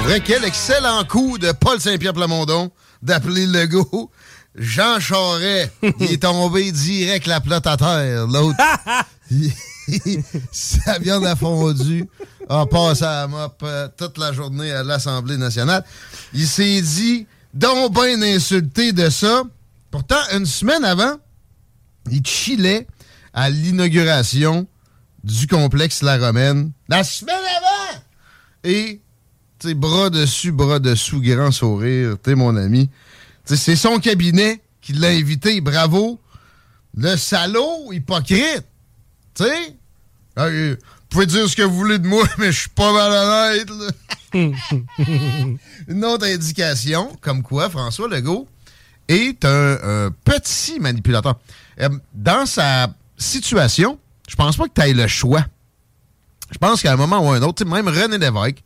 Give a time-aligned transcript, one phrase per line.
[0.00, 2.70] Pour vrai, quel excellent coup de Paul Saint-Pierre Plamondon
[3.02, 4.10] d'appeler le go
[4.54, 5.70] Jean Charret.
[6.00, 8.26] Il est tombé direct la plate à terre.
[8.26, 8.56] L'autre,
[10.52, 12.08] sa viande a fondu.
[12.48, 15.84] A passé à la mop euh, toute la journée à l'Assemblée nationale.
[16.32, 19.42] Il s'est dit, donc bien insulté de ça.
[19.90, 21.16] Pourtant, une semaine avant,
[22.10, 22.86] il chillait
[23.34, 24.66] à l'inauguration
[25.22, 26.72] du complexe La Romaine.
[26.88, 28.00] La semaine avant!
[28.64, 29.02] Et,
[29.60, 32.88] tu sais, bras dessus, bras dessous, grand sourire, t'es mon ami.
[33.44, 36.18] C'est son cabinet qui l'a invité, bravo.
[36.96, 38.64] Le salaud hypocrite,
[39.34, 39.76] tu sais.
[40.36, 42.92] Ah, euh, Vous pouvez dire ce que vous voulez de moi, mais je suis pas
[42.92, 43.90] mal honnête, là.
[45.88, 48.48] Une autre indication, comme quoi François Legault
[49.08, 51.38] est un, un petit manipulateur.
[51.80, 55.44] Euh, dans sa situation, je pense pas que tu aies le choix.
[56.52, 58.62] Je pense qu'à un moment ou à un autre, même René Lévesque,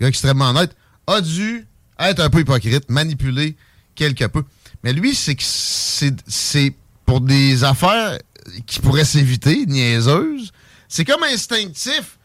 [0.00, 0.74] gars extrêmement honnête,
[1.06, 1.66] a dû
[1.98, 3.56] être un peu hypocrite, manipuler
[3.94, 4.44] quelque peu.
[4.82, 8.18] Mais lui, c'est que c'est pour des affaires
[8.66, 10.52] qui pourraient s'éviter, niaiseuses.
[10.88, 12.18] C'est comme instinctif,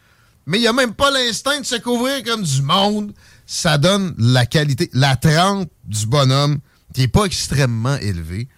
[0.46, 3.12] mais il n'y a même pas l'instinct de se couvrir comme du monde.
[3.46, 6.58] Ça donne la qualité, la trempe du bonhomme
[6.94, 8.48] qui n'est pas extrêmement élevée.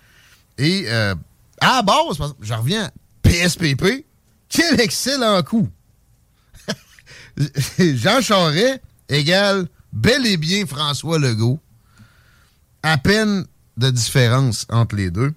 [0.57, 1.15] Et euh,
[1.61, 2.91] à la base, je reviens à
[3.23, 4.07] PSPP.
[4.49, 5.69] Quel excellent coup!
[7.79, 11.59] Jean Charest égale bel et bien François Legault.
[12.83, 13.45] À peine
[13.77, 15.33] de différence entre les deux.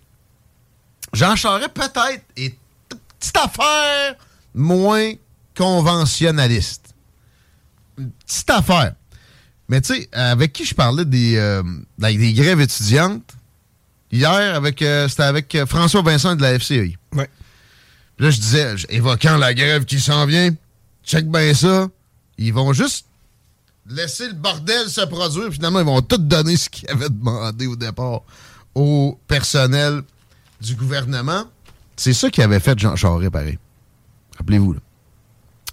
[1.14, 2.56] Jean Charest, peut-être, est
[2.92, 4.16] une petite affaire
[4.54, 5.14] moins
[5.56, 6.94] conventionnaliste.
[7.98, 8.94] Une petite affaire.
[9.70, 11.64] Mais tu sais, avec qui je parlais des, euh,
[11.98, 13.34] des grèves étudiantes,
[14.12, 16.98] hier, avec euh, c'était avec euh, François Vincent de la FCI.
[17.14, 17.30] Ouais.
[18.18, 20.52] Puis là, je disais, évoquant la grève qui s'en vient,
[21.06, 21.88] check bien ça.
[22.38, 23.06] Ils vont juste
[23.88, 25.52] laisser le bordel se produire.
[25.52, 28.22] Finalement, ils vont tout donner ce qu'ils avaient demandé au départ
[28.76, 30.02] au personnel
[30.62, 31.46] du gouvernement.
[31.96, 33.60] C'est ça qui avait fait Jean Charest, pareil.
[34.38, 34.80] Rappelez-vous, là.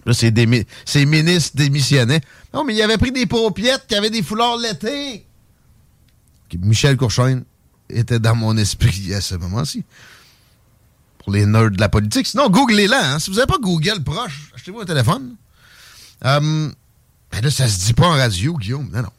[0.06, 2.20] Là, ces ministres démissionnaient.
[2.54, 5.26] Non, mais il avait pris des paupiettes qui avaient des foulards l'été.
[6.60, 7.44] Michel Courchaine
[7.90, 9.84] était dans mon esprit à ce moment-ci.
[11.19, 12.26] Pour les nerds de la politique.
[12.26, 13.14] Sinon, googlez-la.
[13.14, 13.19] hein.
[13.19, 15.36] Si vous n'avez pas Google proche, achetez-vous un téléphone.
[16.25, 16.70] Euh,
[17.33, 18.89] ben là, ça se dit pas en radio, Guillaume.
[18.93, 19.11] Non, non.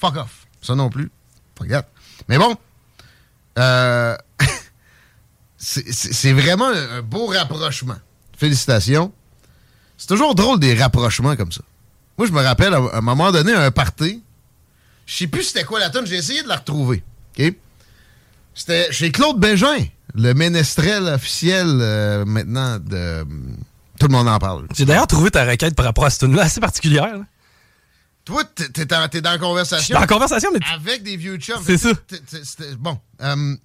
[0.00, 0.46] Fuck off.
[0.62, 1.10] Ça non plus.
[1.58, 1.86] Regarde.
[2.28, 2.54] Mais bon,
[3.58, 4.16] euh,
[5.56, 7.96] c'est- vraiment un, beau rapprochement.
[8.36, 9.12] Félicitations.
[9.96, 11.62] C'est toujours drôle des rapprochements comme ça.
[12.18, 14.22] Moi, je me rappelle, à un moment donné, un party,
[15.06, 17.02] je sais plus c'était quoi la tonne, j'ai essayé de la retrouver.
[17.38, 17.54] OK?
[18.54, 19.76] C'était chez Claude Bégin,
[20.14, 23.24] le ménestrel officiel euh, maintenant de...
[23.98, 24.66] Tout le monde en parle.
[24.74, 27.16] J'ai d'ailleurs trouvé ta requête par rapport à cette tune-là assez particulière.
[27.18, 27.24] là.
[28.26, 29.94] Toi, t'es t'es dans la conversation.
[29.94, 31.62] dans la conversation, mais Avec des vieux chums.
[31.64, 31.94] C'est ça.
[31.94, 33.56] T'es- t'es- c'était- Bon, euh,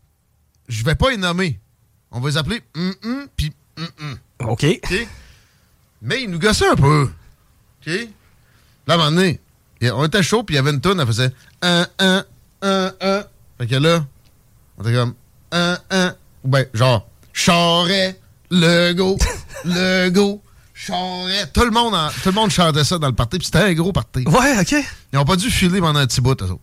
[0.70, 1.60] je vais pas les nommer.
[2.12, 4.18] On va les appeler hum hum puis hum hum.
[4.50, 4.64] OK.
[4.84, 5.08] OK?
[6.04, 7.10] Mais ils nous gossaient un peu.
[7.82, 7.88] OK?
[8.88, 9.40] Là, à un moment donné,
[9.82, 11.32] on était chaud, puis il y avait une toune, elle faisait
[11.64, 12.24] un, un,
[12.62, 13.24] un, un.
[13.58, 14.06] Fait que là,
[14.78, 15.16] on était comme
[15.52, 16.16] un, un.
[16.44, 18.20] Ou ben, genre, Charret,
[18.52, 19.18] le go,
[19.66, 20.42] le go,
[20.86, 21.48] Charret.
[21.54, 23.74] Tout le monde, en- tout le monde chantait ça dans le party, puis c'était un
[23.74, 24.24] gros party.
[24.28, 24.76] Ouais, OK.
[25.14, 26.60] Ils ont pas dû filer pendant un petit bout, eux autres.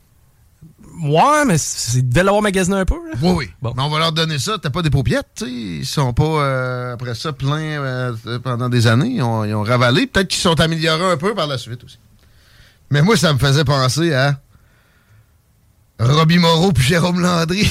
[1.01, 2.97] Ouais, mais c'est- ils devaient l'avoir magasiné un peu.
[2.97, 3.15] là.
[3.23, 3.51] Oui, oui.
[3.63, 3.73] Bon.
[3.77, 4.59] Mais on va leur donner ça.
[4.61, 5.51] T'as pas des paupiètes, tu sais.
[5.53, 9.13] Ils sont pas, euh, après ça, pleins euh, pendant des années.
[9.17, 10.09] Ils ont, ils ont ravalé.
[10.09, 11.99] Peut-être qu'ils sont améliorés un peu par la suite aussi.
[12.91, 14.41] Mais moi, ça me faisait penser à
[16.01, 17.71] Robbie Moreau puis Jérôme Landry.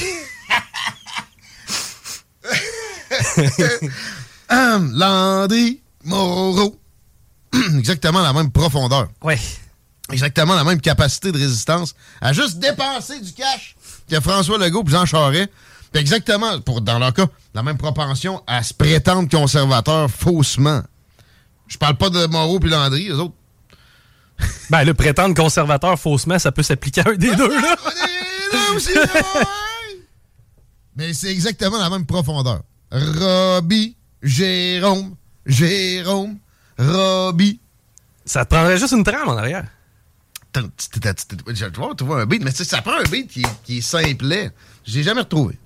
[4.50, 6.80] Landry, Moreau.
[7.76, 9.08] Exactement la même profondeur.
[9.22, 9.38] Ouais.
[10.10, 13.76] exactement la même capacité de résistance à juste dépenser du cash
[14.10, 15.50] que François Legault et Jean Charest.
[15.92, 20.82] Puis exactement, pour, dans leur cas, la même propension à se prétendre conservateurs faussement.
[21.66, 23.34] Je parle pas de Moreau puis Landry, les autres.
[24.70, 27.76] Ben, le prétendre conservateur faussement, ça peut s'appliquer à un des deux, là.
[30.96, 32.62] Mais c'est exactement la même profondeur.
[32.90, 35.14] Robbie, Jérôme,
[35.48, 36.36] Jérôme,
[36.78, 37.58] Robbie.
[38.24, 39.64] Ça te prendrait juste une trame en arrière.
[40.52, 40.60] Tu-
[41.96, 44.50] trouver un beat, mais ça prend un beat qui, est- qui est simplet.
[44.86, 45.58] Je l'ai jamais retrouvé.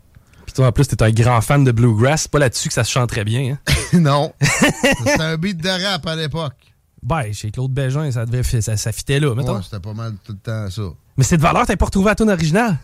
[0.44, 2.22] Puis toi, en plus, t'es un grand fan de bluegrass.
[2.22, 3.54] C'est pas là-dessus que ça se chante très bien.
[3.54, 3.72] Hein?
[3.98, 4.32] non.
[4.40, 6.54] C'était un beat de rap à l'époque.
[7.02, 9.56] Ben, chez Claude Bégin, ça devait ça, ça fitait là, mettons.
[9.56, 10.82] Ouais, c'était pas mal tout le temps ça.
[11.16, 12.78] Mais c'est de valeur, t'as pas retrouvé la tune originale.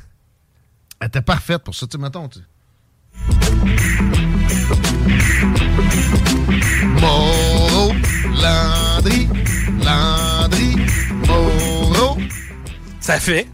[1.00, 2.40] Elle était parfaite pour ça, tu sais, mettons, tu.
[7.00, 7.92] Moreau,
[8.42, 9.28] Landry,
[9.84, 10.76] Landry,
[11.26, 12.18] Moreau,
[13.00, 13.46] Ça fait.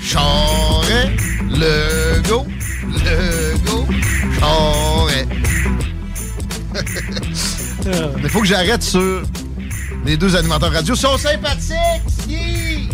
[0.00, 1.14] Charret,
[1.50, 2.46] Legault,
[2.88, 3.86] Legault,
[4.40, 5.26] Charret.
[8.22, 9.22] Mais faut que j'arrête sur
[10.04, 10.94] les deux animateurs radio.
[10.94, 11.76] Ils sont sympathiques,
[12.26, 12.88] si!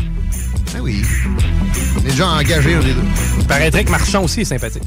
[0.72, 1.02] Ben oui.
[2.04, 3.04] Les gens engagés, un des deux.
[3.38, 4.82] Il paraîtrait que Marchand aussi est sympathique.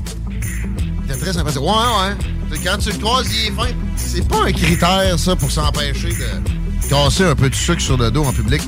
[1.07, 1.62] C'était très sympathique.
[1.62, 2.40] Ouais, ouais.
[2.63, 3.69] Quand tu le croises, il est fin.
[3.95, 8.12] C'est pas un critère, ça, pour s'empêcher de casser un peu de sucre sur le
[8.12, 8.62] dos en public.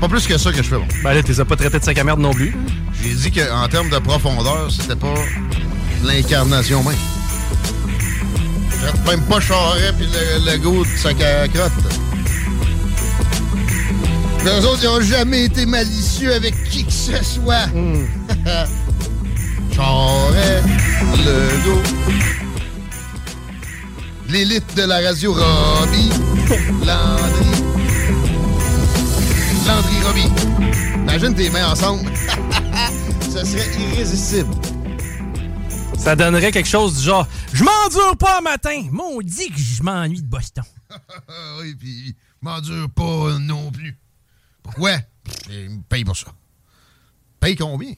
[0.00, 0.86] Pas plus que ça que je fais, bon.
[1.02, 2.54] Ben là, t'es pas traité de sac à merde non plus.
[3.02, 5.14] J'ai dit qu'en termes de profondeur, c'était pas
[6.04, 6.96] l'incarnation même.
[8.70, 11.72] Je traite même pas Charret puis le, le goût de sac à crotte.
[14.44, 17.66] Les autres, ils ont jamais été malicieux avec qui que ce soit.
[19.74, 20.62] Charret,
[21.24, 21.80] le goût.
[24.28, 26.08] L'élite de la radio, Robbie,
[26.84, 27.50] Landry.
[29.66, 31.02] Landry Robbie.
[31.02, 32.10] Imagine tes mains ensemble.
[33.22, 34.54] Ce serait irrésistible.
[35.98, 38.86] Ça donnerait quelque chose du genre Je m'endure pas un matin.
[38.90, 40.64] Maudit que je m'ennuie de Boston.
[41.60, 43.96] Oui, puis m'endure pas non plus.
[44.62, 44.92] Pourquoi?
[45.50, 46.26] Il me paye pour ça.
[47.40, 47.92] Paye combien?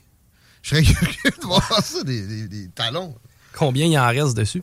[0.63, 3.15] Je serais curieux de voir ça, des, des- des talons.
[3.55, 4.63] Combien il en reste dessus?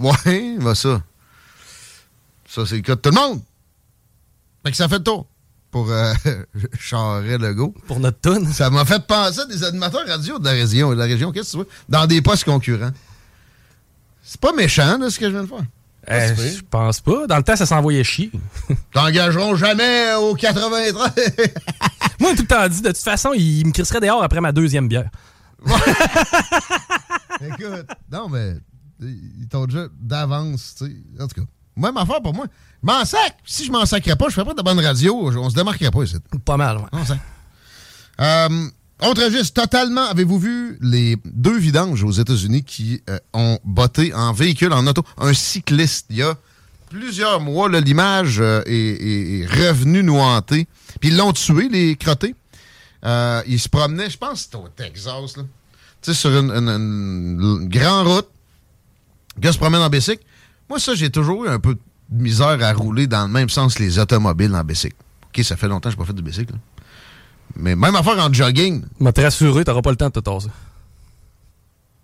[0.00, 1.02] Ouais, bah ça.
[2.48, 3.40] Ça, c'est le cas de tout le monde.
[4.64, 5.26] Fait que ça fait le tour
[5.70, 6.12] pour euh,
[6.80, 7.74] Charret Legault.
[7.86, 8.50] Pour notre tune.
[8.52, 10.90] Ça m'a fait penser à des animateurs radio de la région.
[10.90, 11.68] De la région, qu'est-ce que tu veux?
[11.88, 12.92] Dans des postes concurrents.
[14.22, 15.64] C'est pas méchant, là, ce que je viens de faire.
[16.10, 17.26] Euh, je pense pas.
[17.26, 18.30] Dans le temps, ça s'envoyait chier.
[18.92, 20.94] T'engageront jamais au 93.
[22.20, 24.88] Moi, tout le temps dit, de toute façon, il me crisserait dehors après ma deuxième
[24.88, 25.10] bière.
[27.40, 28.54] Écoute, non, mais
[29.00, 30.96] ils t'ont déjà d'avance, tu sais.
[31.22, 31.46] En tout cas,
[31.76, 32.46] même affaire pour moi.
[32.82, 33.36] Je m'en sac.
[33.44, 35.30] Si je m'en sacrais pas, je ferais pas de bonne radio.
[35.36, 36.16] On se démarquerait pas ici.
[36.44, 36.84] Pas mal, ouais.
[36.92, 37.18] Non, sac.
[38.20, 38.68] Euh,
[39.02, 40.06] autre registre, totalement.
[40.06, 45.04] Avez-vous vu les deux vidanges aux États-Unis qui euh, ont botté en véhicule, en auto,
[45.18, 46.36] un cycliste il y a
[46.90, 47.68] plusieurs mois?
[47.68, 50.66] L'image euh, est, revenue nous hanter.
[51.00, 52.34] Puis ils l'ont tué, les crottés.
[53.04, 55.44] Euh, il se promenait, je pense que c'était au Texas, là.
[56.02, 58.28] Tu sais, sur une, une- une grande route.
[59.40, 60.24] Gars se promène en bicycle.
[60.68, 63.78] Moi, ça, j'ai toujours eu un peu de misère à rouler dans le même sens
[63.78, 64.96] les automobiles en bicycle.
[65.26, 66.54] OK, ça fait longtemps que je n'ai pas fait de bicycle.
[67.56, 68.84] Mais même affaire en jogging.
[69.14, 70.48] Te rassuré, t'auras pas le temps de te tasser.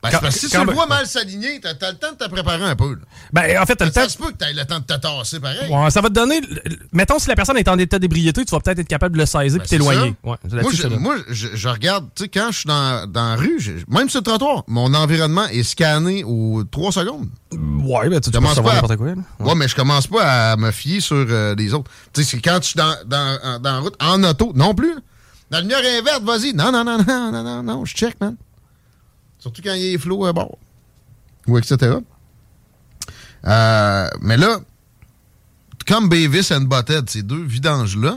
[0.05, 1.97] Ben, Quand- c'est parce que si quand- tu le vois mal s'aligner, t'as as le
[1.99, 2.91] temps de te préparer un peu.
[2.91, 3.01] là.
[3.33, 4.09] Ben, en fait, t'as le Ça temps.
[4.11, 5.71] se peut que t'aies le temps de te tasser pareil.
[5.71, 6.43] Ouais, ça va te donner.
[6.93, 9.27] Mettons, si la personne est en état d'ébriété, tu vas peut-être être capable de le
[9.27, 10.15] saisir Ben, et c'est t'éloigner.
[10.23, 10.31] ça.
[10.31, 13.31] Ouais, moi, je, ça moi, je, je regarde, tu sais, quand je suis dans, dans
[13.31, 13.59] la rue,
[13.89, 17.29] même sur le trottoir, mon environnement est scanné aux 3 secondes.
[17.53, 19.07] Ouais, ben, tu, tu peux commence savoir pas n'importe quoi.
[19.09, 19.15] là.
[19.41, 19.55] Ouais.
[19.55, 21.91] mais je commence pas à me fier sur euh, les autres.
[22.13, 24.93] Tu sais, c'est quand je suis dans, dans, dans la route, en auto, non plus.
[25.51, 26.53] Dans la lumière verte, vas-y.
[26.55, 28.35] Non, non, non, non, non, non, non, je check, man.
[29.45, 30.57] Surtout quand il est flou à bord.
[31.47, 31.97] Ou etc.
[33.47, 34.59] Euh, mais là,
[35.87, 38.17] comme Beavis and Butthead, ces deux vidanges-là,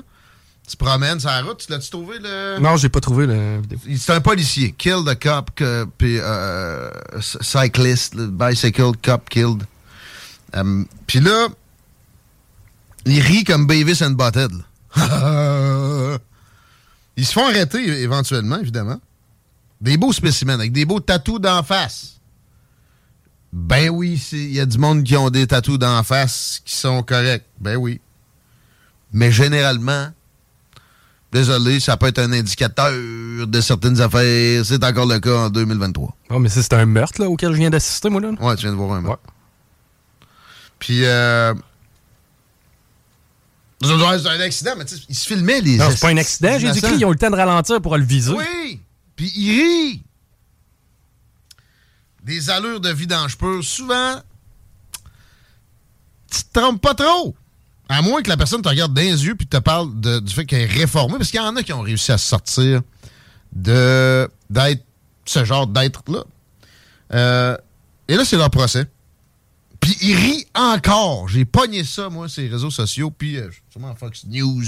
[0.66, 2.60] tu te promènes sur la route, tu l'as-tu trouvé le...
[2.60, 3.78] Non, j'ai pas trouvé vidéo.
[3.86, 4.72] Il- C'est un policier.
[4.72, 5.52] Kill the cop,
[5.98, 9.64] puis euh, cyclist, le bicycle cop killed.
[10.56, 11.50] Euh, puis là,
[13.06, 14.52] il rit comme Beavis and Butthead.
[17.18, 19.02] Ils se font arrêter éventuellement, évidemment.
[19.82, 22.20] Des beaux spécimens, avec des beaux tatous d'en face.
[23.54, 27.04] Ben oui, il y a du monde qui ont des tatous d'en face qui sont
[27.04, 27.46] corrects.
[27.60, 28.02] Ben oui.
[29.14, 30.10] Mais généralement,
[31.32, 34.66] Désolé, ça peut être un indicateur de certaines affaires.
[34.66, 36.16] C'est encore le cas en 2023.
[36.30, 38.22] Oh, mais c'est un meurtre là, auquel je viens d'assister, moi.
[38.22, 38.30] là.
[38.40, 39.04] Ouais, tu viens de voir un.
[39.04, 39.16] Ouais.
[40.80, 41.54] Puis, euh,
[43.82, 46.58] C'est un accident, mais tu sais, il se filmait les Non, c'est pas un accident.
[46.60, 48.34] J'ai dit ils ont eu le temps de ralentir pour le viser.
[48.34, 48.80] Oui!
[49.18, 50.04] Puis il rit.
[52.24, 53.62] Des allures de vidange pur.
[53.64, 54.22] Souvent,
[56.32, 57.36] tu te trompes pas trop.
[57.90, 60.46] À moins que la personne te regarde dans les yeux puis te parle du fait
[60.46, 61.18] qu'elle est réformée.
[61.18, 62.82] Parce qu'il y en a qui ont réussi à sortir
[63.52, 64.84] d'être
[65.26, 66.24] ce genre d'être-là.
[67.14, 67.58] Euh,
[68.08, 68.86] et là, c'est leur procès.
[69.80, 71.28] Puis il rit encore.
[71.28, 73.10] J'ai pogné ça, moi, les réseaux sociaux.
[73.10, 74.64] Puis, euh, sûrement Fox News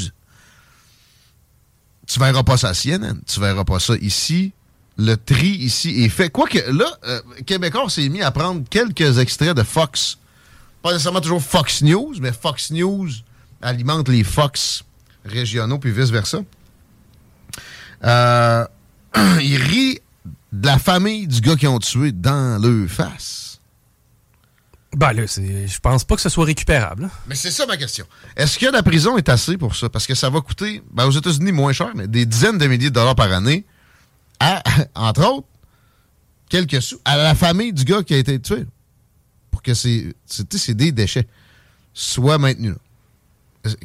[2.10, 4.52] tu verras pas ça à CNN, tu verras pas ça ici.
[4.98, 6.30] Le tri ici est fait.
[6.30, 10.18] Quoique là, euh, Québécois s'est mis à prendre quelques extraits de Fox.
[10.82, 13.10] Pas nécessairement toujours Fox News, mais Fox News
[13.62, 14.84] alimente les Fox
[15.24, 16.40] régionaux, puis vice-versa.
[18.04, 18.66] Euh,
[19.42, 20.00] il rit
[20.52, 23.49] de la famille du gars qui ont tué dans leur face.
[24.96, 27.06] Ben là, je pense pas que ce soit récupérable.
[27.06, 27.12] hein.
[27.28, 28.06] Mais c'est ça ma question.
[28.36, 29.88] Est-ce que la prison est assez pour ça?
[29.90, 32.90] Parce que ça va coûter, ben, aux États-Unis, moins cher, mais des dizaines de milliers
[32.90, 33.66] de dollars par année
[34.40, 34.64] à,
[34.96, 35.48] entre autres,
[36.50, 38.66] quelques sous, à la famille du gars qui a été tué.
[39.52, 40.16] Pour que ces,
[40.70, 41.28] des déchets
[41.94, 42.76] soient maintenus.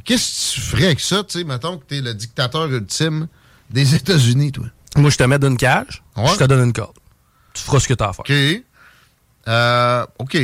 [0.04, 3.26] Qu'est-ce que tu ferais avec ça, tu sais, mettons que t'es le dictateur ultime
[3.70, 4.66] des États-Unis, toi?
[4.96, 6.28] Moi, je te mets dans une cage, Ouais.
[6.32, 6.96] je te donne une corde.
[7.54, 8.20] Tu feras ce que t'as à faire.
[8.20, 8.62] OK.
[9.48, 10.38] Euh, OK.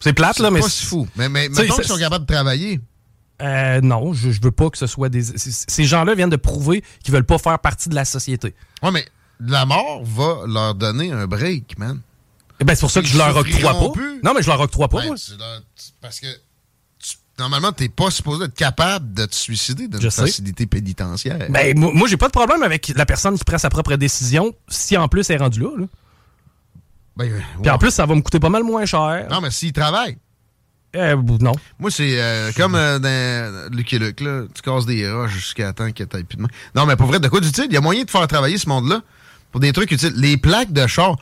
[0.00, 0.60] C'est plate, C'est là, mais.
[0.60, 1.08] pas si fou.
[1.16, 2.80] Mais, mais mettons c'est- qu'ils sont capables de travailler.
[3.40, 5.22] Euh, non, je, je veux pas que ce soit des.
[5.22, 8.54] Ces gens-là viennent de prouver qu'ils veulent pas faire partie de la société.
[8.82, 9.06] Ouais, mais
[9.40, 12.00] la mort va leur donner un break, man.
[12.60, 13.90] Eh Ben, c'est pour ça que je leur octroie pas.
[13.92, 14.20] plus.
[14.24, 15.14] Non, mais je leur octroie pas, moi.
[15.16, 15.62] c'est leur-
[16.00, 16.26] parce que
[16.98, 20.22] tu- normalement, t'es pas supposé être capable de te suicider dans Je une sais.
[20.22, 21.46] facilité pénitentiaire.
[21.50, 24.52] Ben, moi, moi, j'ai pas de problème avec la personne qui prend sa propre décision
[24.68, 25.70] si en plus elle est rendue là.
[25.78, 25.86] là.
[27.18, 29.26] Ben, euh, Puis en plus, ça va me coûter pas mal moins cher.
[29.30, 30.16] Non, mais s'ils travaillent.
[30.96, 31.52] Euh, non.
[31.78, 34.44] Moi, c'est euh, comme euh, dans Lucky Luke, là.
[34.54, 36.48] Tu casses des roches jusqu'à temps que t'ailles plus de main.
[36.74, 37.66] Non, mais pour vrai, de quoi d'utile?
[37.68, 39.02] Il y a moyen de faire travailler ce monde-là
[39.52, 40.14] pour des trucs utiles.
[40.16, 41.16] Les plaques de char.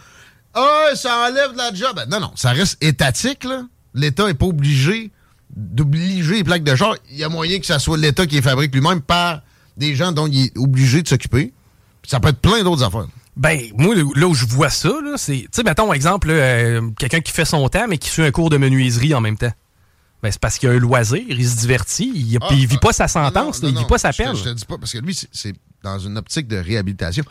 [0.54, 1.96] Ah, ça enlève de la job.
[1.96, 3.62] Ben, non, non, ça reste étatique, là.
[3.94, 5.10] L'État est pas obligé
[5.54, 6.94] d'obliger les plaques de char.
[7.10, 9.40] Il y a moyen que ça soit l'État qui les fabrique lui-même par
[9.76, 11.52] des gens dont il est obligé de s'occuper.
[12.06, 13.06] Ça peut être plein d'autres affaires.
[13.36, 15.32] Ben, moi, là où je vois ça, c'est.
[15.42, 18.48] Tu sais, mettons, exemple, euh, quelqu'un qui fait son temps, mais qui suit un cours
[18.50, 19.52] de menuiserie en même temps.
[20.22, 22.76] Ben, c'est parce qu'il a un loisir, il se divertit, il, Ah, puis il vit
[22.78, 24.34] ah, pas sa sentence, non, là, il vit pas sa je te- peine.
[24.36, 27.22] Je te dis pas, parce que lui, c'est- dans une optique de réhabilitation.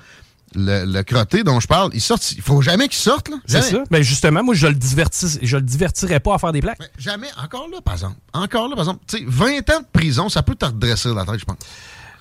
[0.54, 3.38] Le, le crotté dont je parle, il sort, il faut jamais qu'il sorte, là.
[3.48, 3.84] C'est ça.
[3.90, 6.78] Ben, justement, moi, je le divertis, je le divertirais pas à faire des plaques.
[6.80, 8.16] Mais jamais, encore là, par exemple.
[8.32, 9.04] Encore là, par exemple.
[9.08, 11.58] Tu sais, 20 ans de prison, ça peut te redresser la tête, je pense.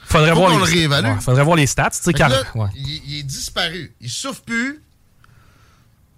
[0.07, 1.07] Faudrait Faut voir qu'on les le réévalue.
[1.07, 2.29] Ouais, faudrait voir les stats, car.
[2.29, 2.69] là, ouais.
[2.77, 3.95] il, il est disparu.
[4.01, 4.81] Il souffre plus.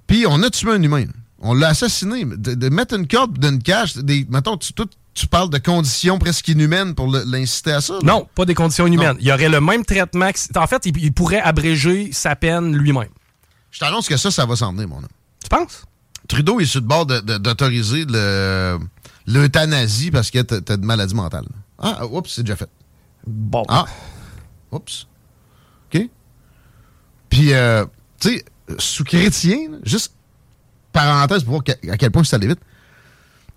[0.06, 1.04] Puis on a tué un humain.
[1.40, 2.24] On l'a assassiné.
[2.24, 6.94] De, de mettre une corde d'une cage, des, mettons, tu, parles de conditions presque inhumaines
[6.94, 7.94] pour l'inciter à ça.
[7.94, 8.00] là.
[8.02, 9.16] Non, pas des conditions inhumaines.
[9.20, 10.30] Il y aurait le même traitement.
[10.32, 13.08] que En fait, il, il pourrait abréger sa peine lui-même.
[13.70, 15.06] Je t'annonce que ça, ça va s'en venir, mon homme.
[15.42, 15.84] Tu penses?
[16.28, 18.78] Trudeau est sur le bord d'autoriser le-
[19.26, 21.44] l'euthanasie parce que t'as t'as de maladie mentale.
[21.78, 22.68] Ah, oups, c'est déjà fait.
[23.26, 23.64] Bon.
[23.68, 23.86] Ah,
[24.72, 25.06] oups.
[25.92, 26.08] OK.
[27.28, 27.84] Puis, euh,
[28.20, 28.44] tu sais,
[28.78, 30.12] sous chrétien, juste
[30.92, 32.60] parenthèse pour voir à quel point ça allait vite,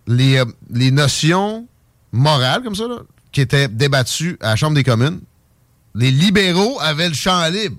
[0.07, 1.67] les, euh, les notions
[2.11, 2.97] morales comme ça, là,
[3.31, 5.21] qui étaient débattues à la Chambre des communes,
[5.95, 7.77] les libéraux avaient le champ libre.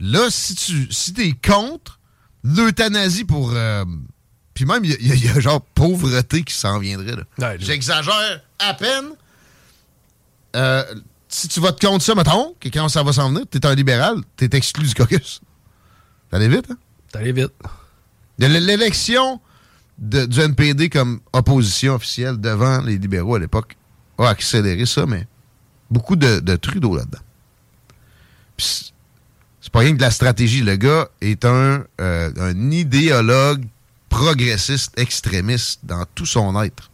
[0.00, 2.00] Là, si tu si es contre
[2.42, 3.52] l'euthanasie pour...
[3.54, 3.84] euh,
[4.54, 7.16] puis même, il y, y a- il y a genre pauvreté qui s'en viendrait.
[7.60, 9.10] J'exagère à peine.
[10.56, 10.82] Euh,
[11.28, 14.16] si tu votes contre ça, mettons, que quand ça va s'en venir, t'es un libéral,
[14.36, 15.40] t'es exclu du caucus.
[16.30, 16.76] Ça allait vite, hein?
[17.14, 17.52] Allé vite.
[18.38, 19.40] De L'élection
[19.98, 23.76] du NPD comme opposition officielle devant les libéraux à l'époque
[24.18, 25.26] a accéléré ça, mais
[25.90, 27.18] beaucoup de, de Trudeau là-dedans.
[28.58, 28.92] C'est-
[29.60, 30.62] c'est pas rien que de la stratégie.
[30.62, 33.64] Le gars est un, euh, un idéologue
[34.08, 36.90] progressiste, extrémiste dans tout son être.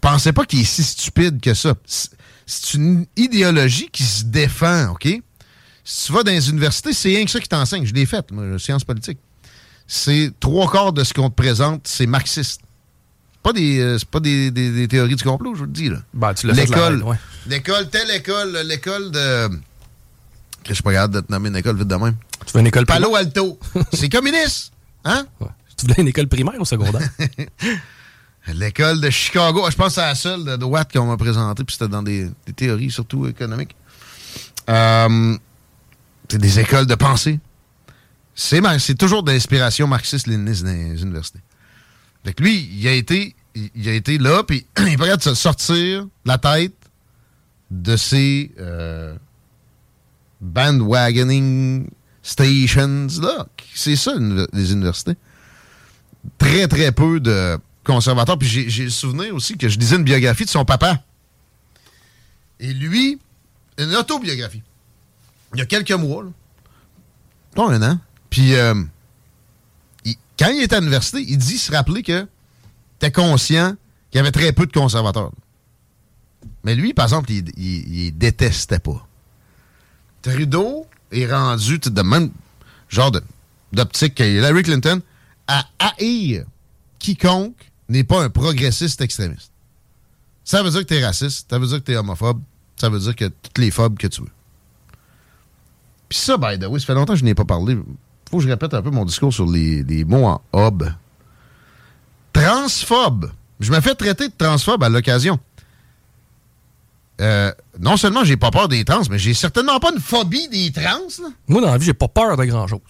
[0.00, 1.74] Pensez pas qu'il est si stupide que ça.
[1.86, 2.10] C'est-
[2.74, 5.06] une idéologie qui se défend, OK?
[5.84, 7.86] Si tu vas dans les universités, c'est rien que ça qui t'enseigne.
[7.86, 9.18] Je l'ai fait, moi, sciences politiques.
[9.86, 12.60] C'est trois quarts de ce qu'on te présente, c'est marxiste.
[13.42, 15.88] Pas des, euh, c'est pas des, des- des théories du complot, je vous le dis.
[15.88, 15.98] Là.
[16.12, 17.16] Ben, tu L'école, ouais.
[17.46, 19.48] l'école, telle école, l'école de...
[20.68, 22.16] Je suis pas capable de te nommer une école vite de même.
[22.46, 23.02] Tu veux une école primaire?
[23.08, 23.58] Palo Alto.
[23.92, 24.72] c'est communiste.
[25.04, 25.24] Hein?
[25.40, 25.48] Ouais.
[25.76, 27.08] Tu voulais une école primaire ou secondaire?
[28.54, 29.66] L'école de Chicago.
[29.70, 32.30] Je pense que c'est la seule de droite qu'on m'a présentée, puis c'était dans des,
[32.56, 33.76] théories surtout économiques.
[34.68, 35.36] Euh,
[36.28, 37.40] c'est des écoles de pensée.
[38.34, 41.40] C'est toujours d'inspiration marxiste-léniniste dans les universités.
[42.24, 45.22] Fait que lui, il a été il, a été là, puis il est prêt de
[45.22, 46.74] se sortir la tête
[47.70, 49.16] de ces euh,
[50.40, 51.88] bandwagoning
[52.22, 53.46] stations-là.
[53.74, 54.12] C'est ça,
[54.52, 55.16] les universités.
[56.38, 58.38] Très, très peu de conservateurs.
[58.38, 61.02] Puis j'ai- le souvenir aussi que je lisais une biographie de son papa.
[62.58, 63.18] Et lui,
[63.78, 64.62] une autobiographie.
[65.54, 66.30] Il y a quelques mois, là.
[67.54, 67.98] Pas un an.
[68.28, 68.74] Puis, euh,
[70.38, 72.26] quand il était à l'université, il dit se rappeler que
[72.96, 73.74] était conscient
[74.10, 75.32] qu'il y avait très peu de conservateurs.
[76.64, 79.06] Mais lui, par exemple, il, détestait pas.
[80.22, 82.30] Trudeau est rendu de même
[82.88, 83.10] genre
[83.72, 85.00] d'optique que Hillary Clinton
[85.46, 86.44] à haïr
[86.98, 89.52] quiconque n'est pas un progressiste extrémiste.
[90.44, 92.40] Ça veut dire que t'es raciste, ça veut dire que t'es homophobe,
[92.76, 94.28] ça veut dire que toutes les phobes que tu veux.
[96.08, 97.76] Puis ça, by the way, ça fait longtemps que je n'ai pas parlé.
[98.30, 100.92] Faut que je répète un peu mon discours sur les, les mots en hob.
[102.32, 103.30] Transphobe.
[103.60, 105.38] Je me fais traiter de transphobe à l'occasion.
[107.20, 110.72] Euh, non seulement j'ai pas peur des trans, mais j'ai certainement pas une phobie des
[110.72, 111.06] trans.
[111.22, 111.28] là.
[111.48, 112.80] Moi, dans la vie, j'ai pas peur de grand-chose.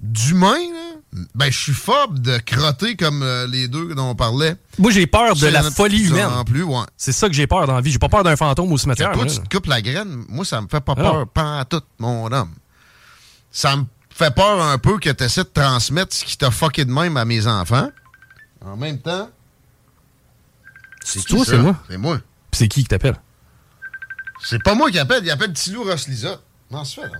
[0.00, 0.93] D'humain, là,
[1.34, 4.56] ben je suis phobe de crotter comme euh, les deux dont on parlait.
[4.78, 6.26] Moi, j'ai peur de la folie humaine.
[6.26, 6.82] En plus, ouais.
[6.96, 7.92] C'est ça que j'ai peur dans la vie.
[7.92, 9.12] J'ai pas peur d'un fantôme au cimetière.
[9.12, 11.64] toi, tu te coupes la graine, moi, ça me fait pas Ah peur, pas à
[11.64, 12.50] tout, mon homme.
[13.52, 16.84] Ça me fait peur un peu que tu essaies de transmettre ce qui t'a fucké
[16.84, 17.90] de même à mes enfants.
[18.64, 19.30] En même temps.
[21.04, 21.76] C'est toi, c'est moi.
[21.88, 22.16] C'est moi.
[22.50, 23.16] Puis c'est qui qui t'appelle?
[24.42, 26.40] C'est pas moi qui appelle, il appelle Tilou Roslisa.
[26.70, 27.18] Non, c'est fait, là?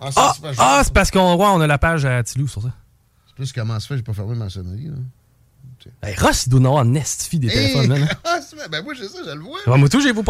[0.00, 2.22] Ah, c'est Ah, c'est pas- ah, c'est parce qu'on ouais, on a la page à
[2.22, 2.70] Tilou sur ça.
[3.36, 4.86] Plus comment se fait, j'ai pas fermé ma sonnerie.
[4.88, 4.96] Là.
[6.02, 8.08] Hey, Ross, il doit en avoir un estifi des téléphones, Hey, man.
[8.24, 8.40] hein.
[8.70, 9.58] ben moi, j'ai ça, je le vois.
[9.68, 10.24] Ouais, moi, tout, j'ai vous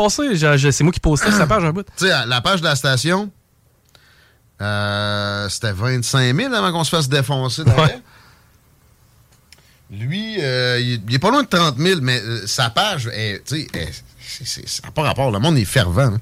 [0.57, 1.85] je- C'est moi qui postais sur sa page un bout.
[1.97, 3.31] Tu sais, la page de la station,
[4.61, 7.63] euh, c'était 25 000 avant qu'on se fasse défoncer.
[7.63, 8.03] Ouais.
[9.91, 13.09] Lui, euh, il, il est pas loin de 30 000, mais euh, sa page,
[13.47, 13.67] tu
[14.45, 15.31] sais, ça pas rapport.
[15.31, 16.01] Le monde est fervent.
[16.15, 16.21] hein.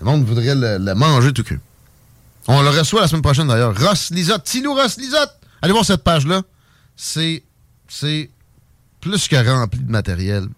[0.00, 1.60] Le monde voudrait le, le manger tout cru.
[2.46, 3.76] On le reçoit la semaine prochaine d'ailleurs.
[3.78, 5.34] Ross Lisotte, Tilou Ross Lisotte.
[5.62, 6.42] Allez voir cette page-là.
[6.96, 7.42] C'est,
[7.88, 8.30] c'est
[9.00, 10.48] plus que rempli de matériel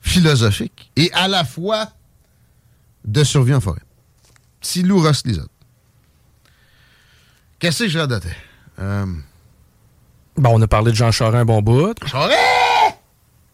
[0.00, 1.88] philosophique et à la fois
[3.04, 3.80] de survie en forêt.
[4.60, 5.50] Tilou Ross Lisotte.
[7.58, 8.36] Qu'est-ce que je radotais?
[8.78, 9.06] Euh,
[10.36, 11.94] Bon, on a parlé de Jean Charest un bon bout.
[12.06, 12.96] Charest!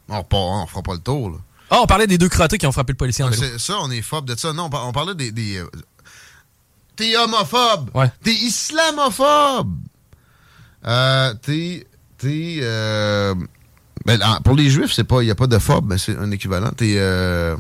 [0.09, 1.37] On, on fera pas le tour, là.
[1.71, 3.59] Ah, on parlait des deux crottés qui ont frappé le policier en vélo.
[3.59, 4.53] ça, on est phobe de ça.
[4.53, 5.31] Non, on parlait des.
[5.31, 5.67] des, euh,
[6.97, 7.91] t'es homophobe.
[7.95, 8.11] Ouais.
[8.25, 9.77] T'es islamophobe.
[10.87, 11.87] Euh, t'es.
[12.19, 12.59] T'es.
[12.63, 13.35] euh,
[14.05, 15.23] ben, en- pour les juifs, c'est pas.
[15.23, 16.71] Il n'y a pas de phobe, mais c'est un équivalent.
[16.71, 16.95] T'es.
[16.97, 17.57] Euh,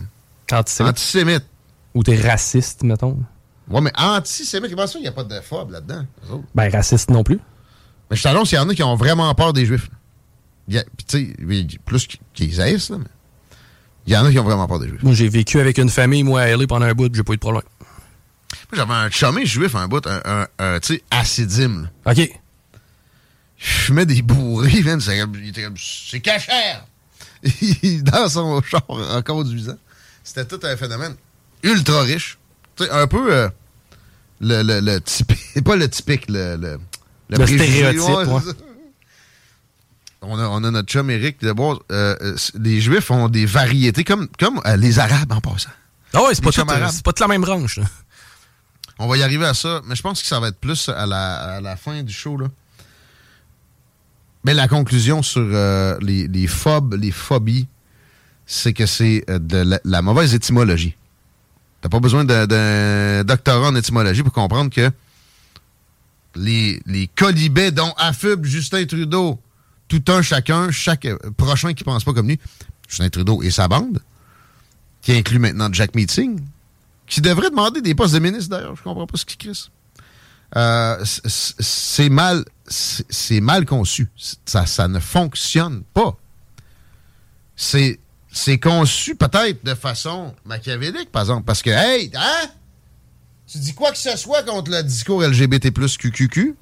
[0.52, 0.90] Antisémite.
[0.92, 1.44] antisémite.
[1.94, 3.18] Ou t'es raciste, mettons.
[3.68, 6.04] Ouais, mais antisémite, comment ça, il n'y a pas de phobe là-dedans?
[6.54, 7.38] Ben, raciste non plus.
[8.10, 9.88] Mais je t'annonce, il y en a qui ont vraiment peur des juifs.
[10.68, 11.34] Tu sais,
[11.84, 13.04] plus qu'ils haïssent, là, mais.
[14.06, 15.02] Il y en a qui ont vraiment peur des juifs.
[15.02, 17.36] Moi, j'ai vécu avec une famille, moi, à LA pendant un bout, j'ai pas eu
[17.36, 17.62] de problème.
[18.72, 21.82] Moi, j'avais un chumé juif, un bout, un, un, un, tu sais.
[22.06, 22.39] OK.
[23.60, 26.86] Je fumais des bourrés, man, c'est cachère!
[28.02, 29.76] Dans son char en conduisant.
[30.24, 31.14] C'était tout un phénomène
[31.62, 32.38] ultra riche.
[32.76, 33.48] Tu sais, un peu euh,
[34.40, 36.78] le, le, le typique, pas le typique, le, le,
[37.30, 38.52] Le stéréotype, ouais, ouais.
[40.22, 44.04] On a, on a notre chum Eric de euh, euh, les Juifs ont des variétés
[44.04, 45.70] comme, comme euh, les Arabes en passant.
[46.12, 46.90] Ah ouais, c'est pas, tout, chums arabes.
[46.92, 47.78] c'est pas toute la même branche.
[47.78, 47.84] là.
[48.98, 51.06] On va y arriver à ça, mais je pense que ça va être plus à
[51.06, 52.36] la, à la fin du show.
[52.36, 52.48] Là.
[54.44, 57.66] Mais la conclusion sur euh, les, phobes, les phobies,
[58.46, 60.96] c'est que c'est euh, de la, mauvaise étymologie.
[61.80, 64.90] T'as pas besoin d'un doctorat en étymologie pour comprendre que
[66.36, 69.38] les, les colibets dont affube Justin Trudeau,
[69.88, 72.38] tout un chacun, chaque euh, prochain qui pense pas comme lui,
[72.88, 74.00] Justin Trudeau et sa bande,
[75.02, 76.40] qui inclut maintenant Jack Meeting,
[77.06, 78.76] qui devrait demander des postes de ministre d'ailleurs.
[78.76, 79.70] Je comprends pas ce qu'il crisse.
[80.56, 84.08] Euh, c'est mal, c'est mal conçu.
[84.46, 86.16] Ça, ça ne fonctionne pas.
[87.56, 87.98] C'est,
[88.32, 92.48] c'est conçu peut-être de façon machiavélique, par exemple, parce que, hey, hein?
[93.46, 96.54] Tu dis quoi que ce soit contre le discours LGBT plus QQQ?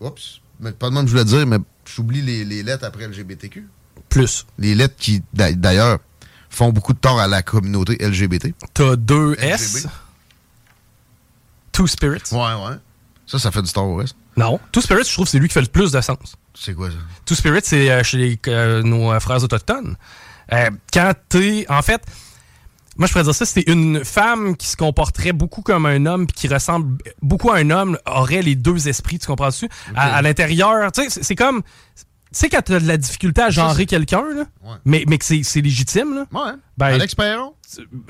[0.00, 3.06] Oups, mais pas de même que je voulais dire, mais j'oublie les, les lettres après
[3.06, 3.68] LGBTQ.
[4.08, 4.44] Plus.
[4.58, 6.00] Les lettres qui, d'a- d'ailleurs,
[6.50, 8.52] font beaucoup de tort à la communauté LGBT.
[8.74, 9.44] T'as deux LGB.
[9.52, 9.86] S?
[11.72, 12.22] Two Spirits?
[12.32, 12.76] Ouais, ouais.
[13.28, 14.06] Ça, ça fait du Star Wars.
[14.36, 14.58] Non.
[14.72, 16.16] Two Spirits, je trouve que c'est lui qui fait le plus de sens.
[16.54, 16.96] C'est quoi ça?
[17.26, 19.96] Two Spirits, c'est euh, chez les- euh, nos euh, frères autochtones.
[20.52, 21.66] Euh, quand t'es.
[21.68, 22.02] En fait,
[22.96, 26.26] moi, je pourrais dire ça, c'était une femme qui se comporterait beaucoup comme un homme
[26.26, 29.68] puis qui ressemble beaucoup à un homme, aurait les deux esprits, tu comprends-tu?
[29.94, 31.60] À, à l'intérieur, tu sais, c'est- c'est comme.
[32.32, 34.76] sais, quand t'as de la difficulté à genrer quelqu'un, là, Ouais.
[34.86, 36.24] mais, mais que c'est c'est légitime, là.
[36.32, 36.52] Ouais.
[36.78, 37.52] Ben- Alex Perron,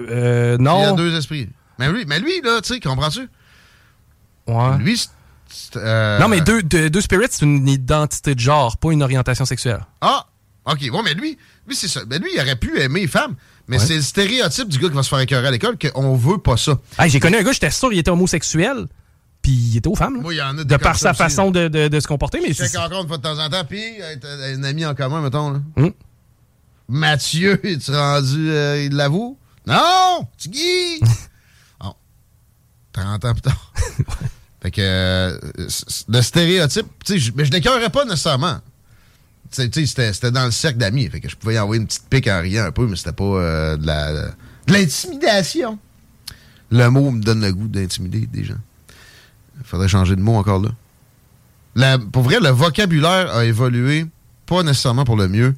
[0.01, 0.95] Euh, il a non.
[0.95, 1.49] deux esprits.
[1.79, 3.29] Mais lui, mais lui là, tu sais, comprends-tu?
[4.49, 4.79] Ouais.
[4.79, 5.09] Lui,
[5.77, 9.45] euh, Non, mais deux, deux, deux spirits, c'est une identité de genre, pas une orientation
[9.45, 9.85] sexuelle.
[10.01, 10.27] Ah,
[10.65, 10.81] OK.
[10.93, 12.05] Ouais, mais lui, lui c'est ça.
[12.05, 13.35] Ben lui, il aurait pu aimer les femmes,
[13.67, 13.85] mais Ouais.
[13.87, 16.57] c'est le stéréotype du gars qui va se faire écœurer à l'école qu'on veut pas
[16.57, 16.79] ça.
[16.99, 18.87] Hey, J'ai connu un gars, j'étais sûr qu'il était homosexuel,
[19.43, 20.21] puis il était aux femmes.
[20.21, 22.41] Moi, il y en a de par sa aussi, façon de, de- de se comporter,
[22.43, 25.21] mais Je encore une fois de temps en temps, puis euh, un ami en commun,
[25.23, 25.53] mettons.
[25.53, 25.61] Là.
[25.77, 25.93] Hum.
[26.89, 29.39] Mathieu, es-tu rendu, euh, il l'avoue?
[29.67, 30.27] Non!
[30.39, 31.01] Tu Guy!
[31.81, 31.95] bon.
[32.93, 33.73] 30 ans plus tard.
[34.61, 35.39] fait que euh,
[36.09, 36.87] le stéréotype,
[37.37, 38.59] mais je l'écœurais pas nécessairement.
[39.51, 42.41] C'était dans le cercle d'amis, fait que je pouvais y envoyer une petite pique en
[42.41, 44.13] riant un peu, mais c'était pas euh, de la-
[44.67, 45.79] de l'intimidation.
[46.71, 48.59] Le mot me donne le goût d'intimider des gens.
[49.65, 50.61] Faudrait changer de mot encore
[51.75, 51.97] là.
[52.13, 54.07] Pour vrai, le vocabulaire a évolué,
[54.45, 55.55] pas nécessairement pour le mieux.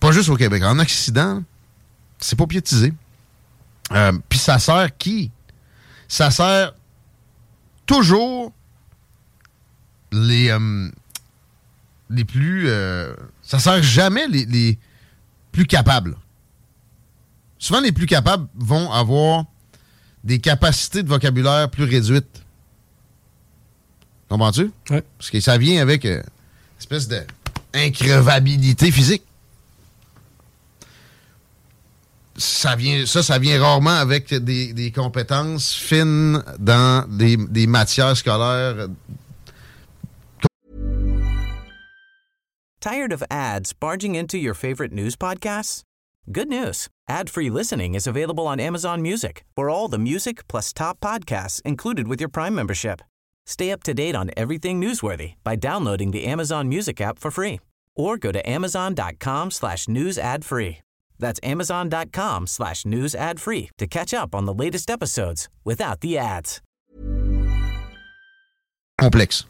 [0.00, 0.62] Pas juste au Québec.
[0.64, 1.42] En Occident,
[2.18, 2.92] c'est pas piétisé.
[3.92, 5.30] Euh, Puis ça sert qui?
[6.08, 6.74] Ça sert
[7.86, 8.52] toujours
[10.12, 10.90] les, euh,
[12.10, 12.68] les plus...
[12.68, 14.78] euh, ça sert jamais les, les
[15.50, 16.16] plus capables.
[17.58, 19.44] Souvent, les plus capables vont avoir
[20.24, 22.42] des capacités de vocabulaire plus réduites.
[24.28, 24.70] Comprends-tu?
[24.90, 25.04] Ouais.
[25.18, 27.20] Parce que ça vient avec euh, une espèce de
[27.74, 29.22] increvabilité physique.
[32.42, 38.16] Ça, vient, ça, ça vient rarement avec des, des compétences fines dans des, des matières
[38.16, 38.88] scolaires.
[42.80, 45.82] Tired of ads barging into your favorite news podcasts?
[46.32, 46.88] Good news.
[47.08, 52.08] Ad-free listening is available on Amazon Music for all the music plus top podcasts included
[52.08, 53.00] with your Prime membership.
[53.46, 57.60] Stay up to date on everything newsworthy by downloading the Amazon Music app for free
[57.94, 60.78] or go to amazon.com slash news ad free.
[61.22, 66.18] That's amazon.com slash news ad free to catch up on the latest episodes without the
[66.18, 66.60] ads.
[68.98, 69.46] complexe.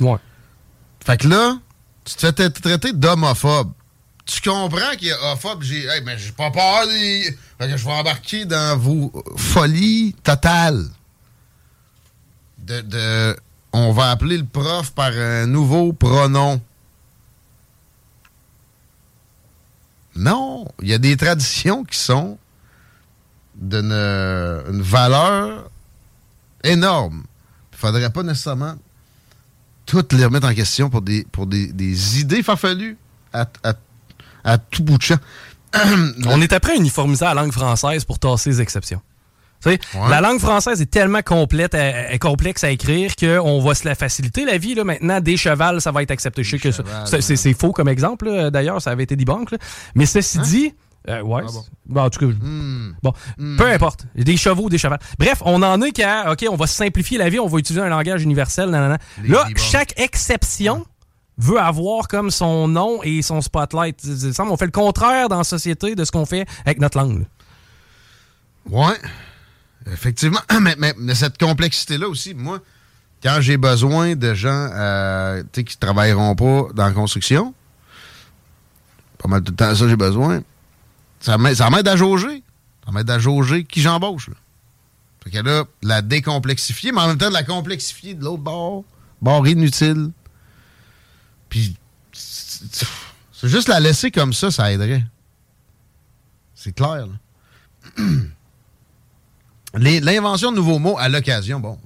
[0.00, 0.16] Ouais.
[1.04, 1.58] Fait que là,
[2.04, 3.72] tu te fais tra- traiter d'homophobe.
[4.26, 5.62] Tu comprends qu'il est homophobe.
[5.62, 7.36] J'ai hey, mais j'ai pas peur des.
[7.58, 10.86] Fait que je vais embarquer dans vos folies totales.
[12.58, 13.36] De, de-
[13.72, 16.60] On va appeler le prof par un nouveau pronom.
[20.18, 22.38] Non, il y a des traditions qui sont
[23.54, 25.70] d'une une valeur
[26.64, 27.22] énorme.
[27.72, 28.74] Il faudrait pas nécessairement
[29.86, 32.98] toutes les remettre en question pour des, pour des, idées farfelues
[33.32, 35.18] à tout bout de champ.
[36.26, 39.00] On est après uniformiser la langue française pour tasser les exceptions.
[39.66, 39.78] Ouais.
[40.08, 43.86] La langue française est tellement complète, elle- elle est complexe à écrire qu'on va se
[43.86, 44.74] la faciliter la vie.
[44.74, 44.84] Là.
[44.84, 46.42] Maintenant, des chevals, ça va être accepté.
[46.44, 49.50] Je sais que c'est- faux comme exemple, d'ailleurs, ça avait été debunk.
[49.50, 49.58] Là.
[49.94, 50.74] Mais ceci dit,
[51.08, 51.46] euh, ouais, Hein?
[51.48, 51.52] Ah
[51.88, 52.00] bon.
[52.02, 52.92] en tout cas, Hmm.
[53.02, 53.12] bon,
[53.56, 54.06] peu importe.
[54.14, 54.98] Des chevaux, des chevals.
[55.18, 57.88] Bref, on en est qu'à, OK, on va simplifier la vie, on va utiliser un
[57.88, 58.70] langage universel.
[58.70, 58.98] nanana.
[59.24, 60.84] Là, chaque exception
[61.38, 63.98] veut avoir comme son nom et son spotlight.
[64.04, 66.98] Il semble, On fait le contraire dans la société de ce qu'on fait avec notre
[66.98, 67.20] langue.
[67.20, 67.24] là.
[68.70, 68.96] Ouais,
[69.92, 70.40] effectivement.
[70.60, 72.60] Mais, cette complexité-là aussi, moi,
[73.22, 77.54] quand j'ai besoin de gens euh, qui ne travailleront pas dans la construction,
[79.18, 80.42] pas mal le temps ça j'ai besoin,
[81.20, 82.42] ça m'aide à jauger.
[82.84, 84.30] Ça m'aide à jauger qui j'embauche.
[85.24, 88.84] Fait que là, la décomplexifier, mais en même temps de la complexifier de l'autre bord,
[89.20, 90.10] bord inutile.
[91.48, 91.76] Puis,
[92.12, 95.04] c'est juste la laisser comme ça, ça aiderait.
[96.54, 98.04] C'est clair, là.
[99.74, 101.78] L'invention de nouveaux mots à l'occasion, bon,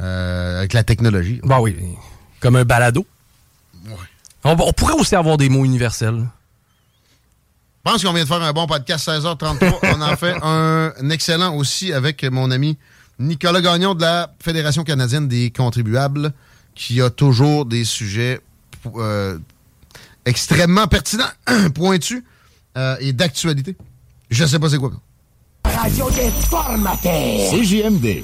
[0.00, 1.40] euh, avec la technologie.
[1.42, 1.76] Bon, oui.
[2.40, 3.06] Comme un balado.
[3.86, 3.94] Ouais.
[4.44, 6.26] On, on pourrait aussi avoir des mots universels.
[7.84, 9.78] Je pense qu'on vient de faire un bon podcast 16h33.
[9.96, 12.78] On en fait un, excellent aussi avec mon ami
[13.18, 16.32] Nicolas Gagnon de la Fédération canadienne des contribuables
[16.76, 18.40] qui a toujours des sujets
[18.94, 19.36] euh,
[20.24, 21.24] extrêmement pertinents,
[21.74, 22.22] pointus
[22.78, 23.76] euh, et d'actualité.
[24.30, 24.92] Je sais pas c'est quoi.
[27.50, 28.22] CJMD.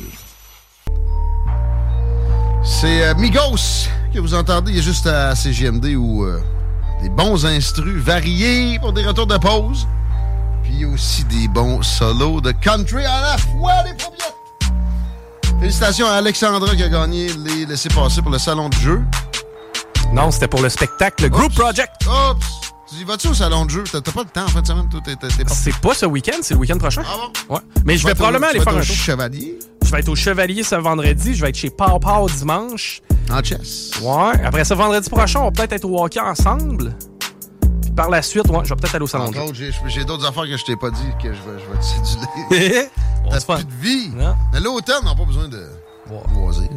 [2.62, 4.72] C'est euh, Migos que vous entendez.
[4.72, 6.40] Il est juste à CGMD où euh,
[7.02, 9.86] des bons instrus variés pour des retours de pause.
[10.62, 14.34] Puis aussi des bons solos de country à la fois, les premières.
[15.58, 19.02] Félicitations à Alexandra qui a gagné les laissés-passer pour le salon de jeu.
[20.12, 21.54] Non, c'était pour le spectacle le Group.
[21.54, 22.06] Project.
[22.06, 22.72] Oups!
[22.90, 23.84] Tu vas-tu au salon de jeu?
[23.90, 25.50] T'as pas le temps en fin de semaine, toi, t'es t'es- t'es pas...
[25.54, 27.02] C'est pas ce week-end, c'est le week-end prochain.
[27.06, 27.16] Ah
[27.48, 27.54] bon?
[27.54, 27.60] Ouais.
[27.84, 28.96] Mais je vais probablement aller faire un être au tour.
[28.96, 29.58] Chevalier.
[29.84, 33.02] Je vais être au Chevalier ce vendredi, je vais être chez Pau Pau dimanche.
[33.30, 33.90] en chess.
[34.02, 34.42] Ouais.
[34.44, 36.94] Après ça, vendredi prochain, on va peut-être être au hockey ensemble.
[37.82, 39.42] Puis par la suite, ouais, je vais peut-être aller au salon de jeu.
[39.52, 41.84] J'ai j'ai d'autres affaires que je t'ai pas dit que je vais, je vais te
[42.54, 42.88] céduler.
[43.26, 44.08] on T'as plus de vie.
[44.16, 44.34] Non.
[44.52, 45.62] Mais l'automne n'a pas besoin de
[46.34, 46.68] loisirs.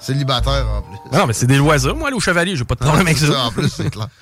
[0.00, 1.18] Célibataire en plus.
[1.18, 1.94] Non, mais c'est des loisirs.
[1.96, 3.44] Moi, aller au chevalier, j'ai pas de problème avec ça.
[3.44, 4.08] en plus, c'est clair.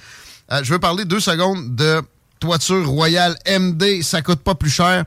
[0.52, 2.02] Euh, je veux parler deux secondes de
[2.40, 4.02] toiture royale MD.
[4.02, 5.04] Ça coûte pas plus cher.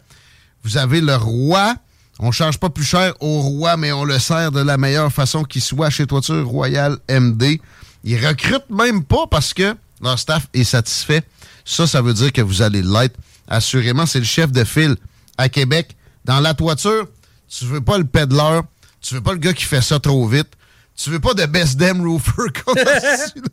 [0.64, 1.76] Vous avez le roi.
[2.20, 5.44] On charge pas plus cher au roi, mais on le sert de la meilleure façon
[5.44, 7.62] qui soit chez Toiture Royale MD.
[8.04, 11.22] Ils recrutent même pas parce que leur staff est satisfait.
[11.64, 13.16] Ça, ça veut dire que vous allez l'être.
[13.48, 14.96] Assurément, c'est le chef de file
[15.38, 15.96] à Québec.
[16.26, 17.08] Dans la toiture,
[17.48, 18.62] tu veux pas le peddler,
[19.00, 20.50] tu veux pas le gars qui fait ça trop vite,
[20.96, 22.32] tu veux pas de best damn roofer
[22.66, 22.84] qu'on a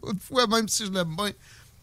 [0.02, 1.30] l'autre fois, même si je l'aime bien.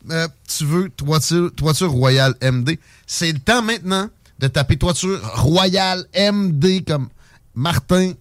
[0.10, 2.80] Euh, tu veux toiture, toiture Royale MD.
[3.06, 4.10] C'est le temps maintenant
[4.40, 7.10] de taper toiture Royale MD comme
[7.54, 8.14] Martin.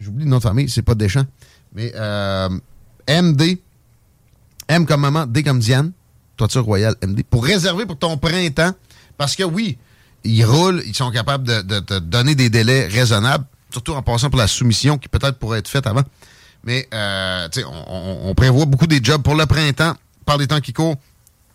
[0.00, 1.26] J'oublie le nom de famille, c'est pas Deschamps.
[1.74, 2.48] Mais euh,
[3.08, 3.58] MD.
[4.68, 5.92] M comme maman, D comme Diane.
[6.36, 7.22] Toiture Royale MD.
[7.24, 8.72] Pour réserver pour ton printemps.
[9.18, 9.76] Parce que oui,
[10.24, 13.44] ils roulent, ils sont capables de, te donner des délais raisonnables.
[13.70, 16.02] Surtout en passant pour la soumission qui peut-être pourrait être faite avant.
[16.64, 17.46] Mais euh,
[17.88, 19.94] on prévoit beaucoup des jobs pour le printemps.
[20.24, 20.96] Par les temps qui courent,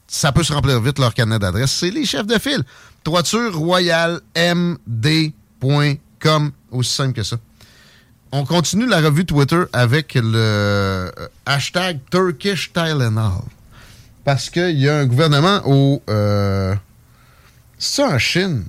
[0.08, 1.71] ça peut se remplir vite leur carnet d'adresse.
[1.71, 2.63] C'est les chefs de file.
[3.03, 5.32] Toiture Royale MD.com.
[6.71, 7.38] Aussi simple que ça.
[8.32, 11.10] On continue la revue Twitter avec le euh,
[11.45, 13.41] hashtag Turkish Tylenol.
[14.23, 16.03] Parce qu'il y a un gouvernement au.
[16.10, 16.75] Euh,
[17.77, 18.65] c'est ça en Chine?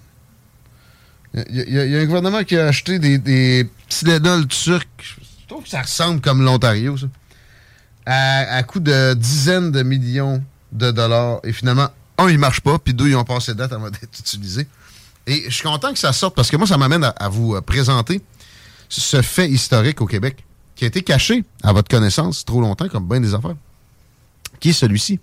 [1.34, 4.86] Il y a un gouvernement qui a acheté des, des Tylenol turcs.
[5.20, 7.06] Je trouve que ça ressemble comme l'Ontario, ça.
[8.06, 11.40] À, à coût de dizaines de millions de dollars.
[11.44, 14.66] Et finalement, un, il marche pas, puis deux, ils ont passé date avant d'être utilisés.
[15.26, 17.60] Et je suis content que ça sorte parce que moi, ça m'amène à, vous euh,
[17.60, 18.20] présenter
[18.88, 23.06] ce fait historique au Québec qui a été caché à votre connaissance trop longtemps, comme
[23.06, 23.54] bien des affaires.
[24.58, 25.20] Qui est celui-ci?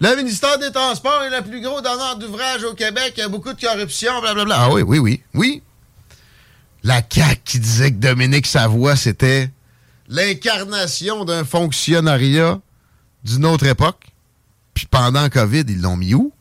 [0.00, 3.14] Le ministère des Transports est le plus gros donneur d'ouvrage au Québec.
[3.16, 4.56] Il y a beaucoup de corruption, blablabla.
[4.58, 5.62] Ah oui, oui, oui, oui.
[6.82, 9.50] La CAQ qui disait que Dominique Savoie, c'était
[10.08, 12.60] l'incarnation d'un fonctionnariat
[13.24, 14.04] d'une autre époque.
[14.74, 16.32] Puis pendant COVID, ils l'ont mis où?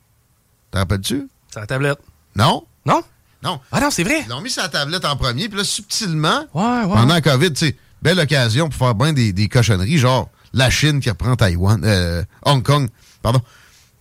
[0.72, 1.28] T'en rappelles-tu?
[1.54, 2.00] C'est la tablette.
[2.36, 2.66] Non?
[2.86, 3.02] Non?
[3.44, 3.60] Non.
[3.72, 4.22] Ah non, c'est vrai.
[4.26, 6.94] Ils l'ont mis sur la tablette en premier, puis là, subtilement, Ouais, ouais.
[6.94, 11.00] pendant COVID, tu sais, belle occasion pour faire bien des, des cochonneries, genre la Chine
[11.00, 12.90] qui reprend Taïwan, euh, Hong Kong,
[13.22, 13.42] pardon.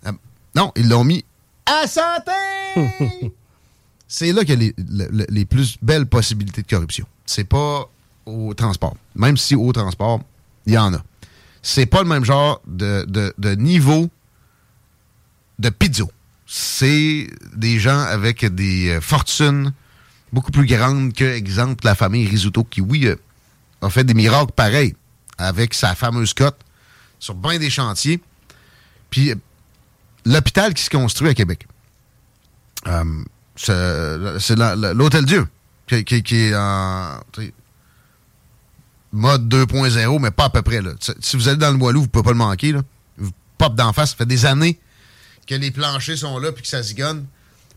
[0.07, 0.13] Euh,
[0.55, 1.25] non, ils l'ont mis
[1.67, 2.33] à santé!
[4.09, 7.07] C'est là qu'il y a les, le- le- les plus belles possibilités de corruption.
[7.27, 7.89] C'est pas
[8.27, 8.97] au transport.
[9.15, 10.21] Même si au transport,
[10.67, 11.03] il y en a.
[11.63, 14.09] C'est pas le même genre de, de- niveau
[15.59, 16.11] de pizzo.
[16.47, 19.73] C'est des gens avec des euh, fortunes
[20.33, 23.17] beaucoup plus grandes que, exemple, la famille Risuto, qui, oui, euh,
[23.81, 24.95] a fait des miracles pareils
[25.39, 26.59] avec sa fameuse cote
[27.19, 28.21] sur bien des chantiers.
[29.11, 29.35] Puis, euh,
[30.25, 31.67] l'hôpital qui se construit à Québec,
[33.57, 35.47] c'est l'Hôtel Dieu,
[35.87, 37.21] qui, qui- est en
[39.13, 40.81] mode 2.0, mais pas à peu près.
[40.81, 40.93] Là.
[41.21, 42.73] Si- vous allez dans le Boileau, vous ne pouvez pas le manquer.
[42.73, 42.83] Là.
[43.19, 44.11] Vous pop d'en face.
[44.11, 44.79] Ça fait des années
[45.47, 47.27] que les planchers sont là puis que ça zigonne.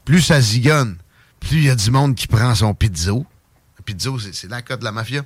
[0.06, 0.98] Plus ça zigonne,
[1.39, 3.26] plus il y a du monde qui prend son pizzo.
[3.78, 5.24] Le pizzo, c'est la cote de la mafia.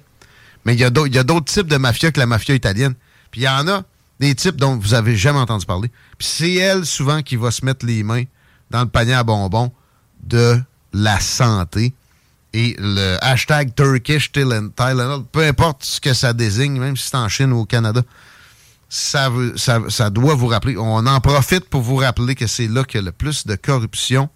[0.66, 2.56] Mais il y a d'autres il y a d'autres types de mafia que la mafia
[2.56, 2.94] italienne.
[3.32, 3.84] Puis il y en a
[4.20, 5.90] des types dont vous avez jamais entendu parler.
[6.18, 8.24] Puis c'est elle, souvent, qui va se mettre les mains
[8.70, 9.72] dans le panier à bonbons
[10.24, 10.62] de
[10.94, 11.94] la santé.
[12.54, 17.18] Et le hashtag Turkish Tylen- Tylenol, peu importe ce que ça désigne, même si c'est
[17.18, 18.02] en Chine ou au Canada,
[18.90, 20.76] ça, ça, ça doit vous rappeler.
[20.78, 23.56] On en profite pour vous rappeler que c'est là qu'il y a le plus de
[23.56, 24.30] corruption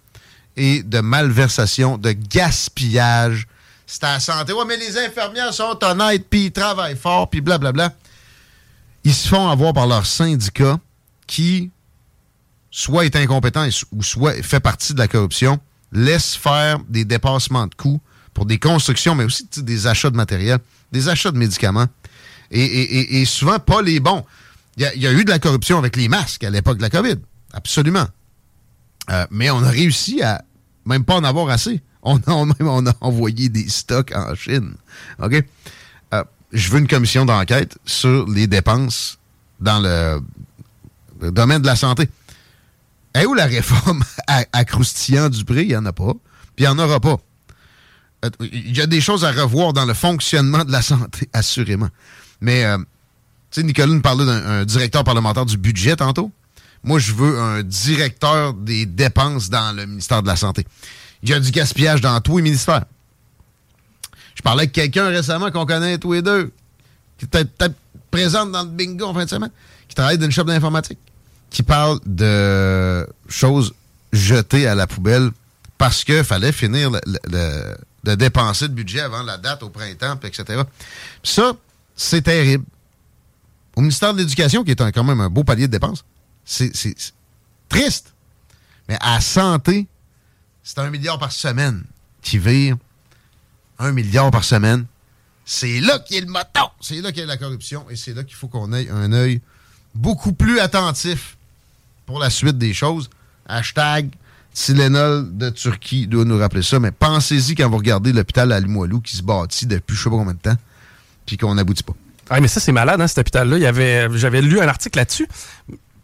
[0.56, 3.48] et de malversation, de gaspillage.
[3.86, 4.52] C'est à la santé.
[4.52, 7.92] Ouais, mais les infirmières sont honnêtes, puis ils travaillent fort, puis blablabla.
[9.02, 10.78] Ils se font avoir par leur syndicat
[11.26, 11.70] qui
[12.70, 15.58] soit est incompétent ou soit fait partie de la corruption,
[15.94, 18.00] laisse faire des dépassements de coûts
[18.34, 20.58] pour des constructions, mais aussi des achats de matériel,
[20.92, 21.86] des achats de médicaments.
[22.50, 24.24] Et, souvent pas les bons.
[24.76, 27.16] Il y, a, eu de la corruption avec les masques à l'époque de la COVID.
[27.52, 28.06] Absolument.
[29.10, 30.44] Euh, mais on a réussi à
[30.84, 31.80] même pas en avoir assez.
[32.02, 34.74] On a, envoyé des stocks en Chine.
[35.22, 35.42] OK?
[36.12, 39.18] Euh, je veux une commission d'enquête sur les dépenses
[39.60, 42.08] dans le domaine de la santé.
[43.14, 45.62] Et où la réforme à, croustillant du prix?
[45.62, 46.12] Il n'y en a pas.
[46.56, 47.16] Puis il n'y en aura pas.
[48.40, 51.88] Il y a des choses à revoir dans le fonctionnement de la santé, assurément.
[52.40, 52.78] Mais, euh,
[53.50, 56.32] tu sais, Nicolas nous parlait d'un un directeur parlementaire du budget tantôt.
[56.82, 60.66] Moi, je veux un directeur des dépenses dans le ministère de la Santé.
[61.22, 62.84] Il y a du gaspillage dans tous les ministères.
[64.34, 66.52] Je parlais avec quelqu'un récemment qu'on connaît tous les deux,
[67.16, 67.74] qui est peut-être
[68.10, 69.50] présente dans le bingo en fin de semaine,
[69.88, 70.98] qui travaille dans une shop d'informatique,
[71.54, 73.74] qui parle de choses
[74.12, 75.30] jetées à la poubelle
[75.78, 80.62] parce qu'il fallait finir de dépenser le budget avant la date au printemps, etc.
[81.22, 81.52] ça,
[81.94, 82.64] c'est terrible.
[83.76, 86.04] Au ministère de l'Éducation, qui est quand même un beau palier de dépenses,
[86.44, 86.72] c'est
[87.68, 88.12] triste.
[88.88, 89.86] Mais à santé,
[90.64, 91.84] c'est un milliard par semaine
[92.20, 92.76] qui vire.
[93.78, 94.86] Un milliard par semaine.
[95.44, 96.68] C'est là qu'il y a le moton.
[96.80, 97.86] C'est là qu'il y a la corruption.
[97.90, 99.40] Et c'est là qu'il faut qu'on ait un œil
[99.94, 101.36] beaucoup plus attentif
[102.06, 103.10] pour la suite des choses.
[103.46, 104.10] Hashtag
[104.52, 106.78] Tylenol de Turquie doit nous rappeler ça.
[106.78, 110.16] Mais pensez-y quand vous regardez l'hôpital à Limoilou qui se bâtit depuis je sais pas
[110.16, 110.56] combien de temps,
[111.26, 111.94] puis qu'on n'aboutit pas.
[112.30, 113.58] Ah, mais ça, c'est malade, hein, cet hôpital-là.
[114.14, 115.28] J'avais lu un article là-dessus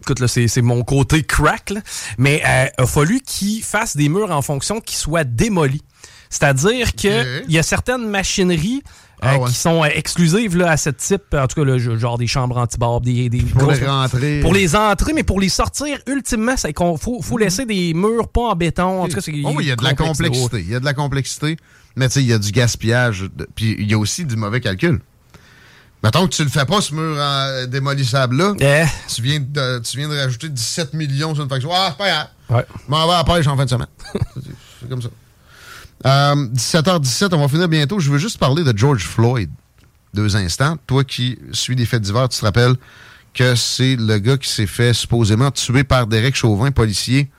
[0.01, 1.73] écoute, là, c'est mon côté crack,
[2.19, 5.83] mais euh, il a fallu qu'ils fassent des murs en fonction qui soient démolis.
[6.31, 8.83] C'est-à-dire qu'il y a certaines machineries
[9.23, 12.19] ah euh, qui sont euh, exclusives là, à ce type, en tout cas, là, genre
[12.19, 14.41] des chambres anti-barbe, des, des Pour les rentrer.
[14.41, 18.51] Pour les entrer, mais pour les sortir, ultimement, il faut, faut laisser des murs pas
[18.51, 19.03] en béton.
[19.03, 20.61] En tout cas, oh, il y a de la complexité.
[20.61, 21.57] Il y a de la complexité,
[21.97, 23.27] mais tu sais, il y a du gaspillage.
[23.55, 25.01] Puis il y a aussi du mauvais calcul.
[26.03, 28.55] Mettons que tu le fais pas, ce mur en démolissable-là.
[28.59, 28.85] Eh.
[29.15, 31.71] Tu, viens de, tu viens de rajouter 17 millions sur une facture.
[31.75, 32.29] Ah, c'est pas grave.
[32.49, 32.67] Ouais.
[32.89, 33.87] M'en va à la pêche en fin de semaine.
[34.81, 35.11] c'est comme ça.
[36.05, 37.99] 17h17, euh, on va finir bientôt.
[38.01, 39.51] Je veux juste parler de George Floyd.
[40.15, 40.77] Deux instants.
[40.87, 42.75] Toi qui suis des faits divers, tu te rappelles
[43.33, 47.31] que c'est le gars qui s'est fait supposément tuer par Derek Chauvin, policier.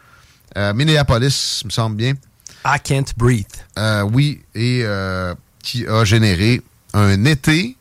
[0.57, 2.13] Euh, Minneapolis, me semble bien.
[2.65, 3.45] I can't breathe.
[3.77, 4.85] Euh, oui, et
[5.63, 6.61] qui a généré
[6.93, 7.75] un été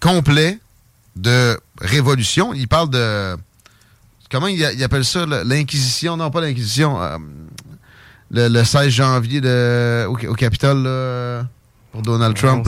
[0.00, 0.58] complet
[1.14, 2.52] de révolution.
[2.54, 3.36] Il parle de.
[4.30, 6.16] Comment il, appelle ça L'Inquisition?
[6.16, 6.98] Non, pas l'Inquisition.
[8.34, 9.40] Euh, le, 16 janvier
[10.06, 11.46] au, Capitole
[11.92, 12.66] pour Donald Trump.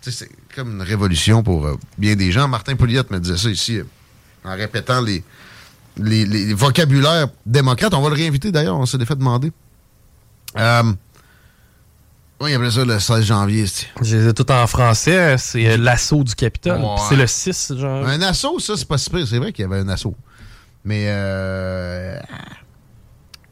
[0.00, 2.48] C'est comme une révolution pour euh, bien des gens.
[2.48, 3.84] Martin Pouliot me disait ça ici euh,
[4.44, 5.22] en répétant les,
[5.96, 7.94] les, vocabulaires démocrates.
[7.94, 9.52] On va le réinviter d'ailleurs, on s'est fait demander.
[12.40, 13.64] Oui, il appelait ça le 16 janvier.
[14.00, 15.36] J'ai tout en français.
[15.38, 16.80] C'est euh, l'assaut du Capitole.
[17.08, 18.06] C'est le 6, genre.
[18.06, 20.14] Un assaut, ça, c'est pas si C'est vrai qu'il y avait un assaut.
[20.84, 22.16] Mais euh,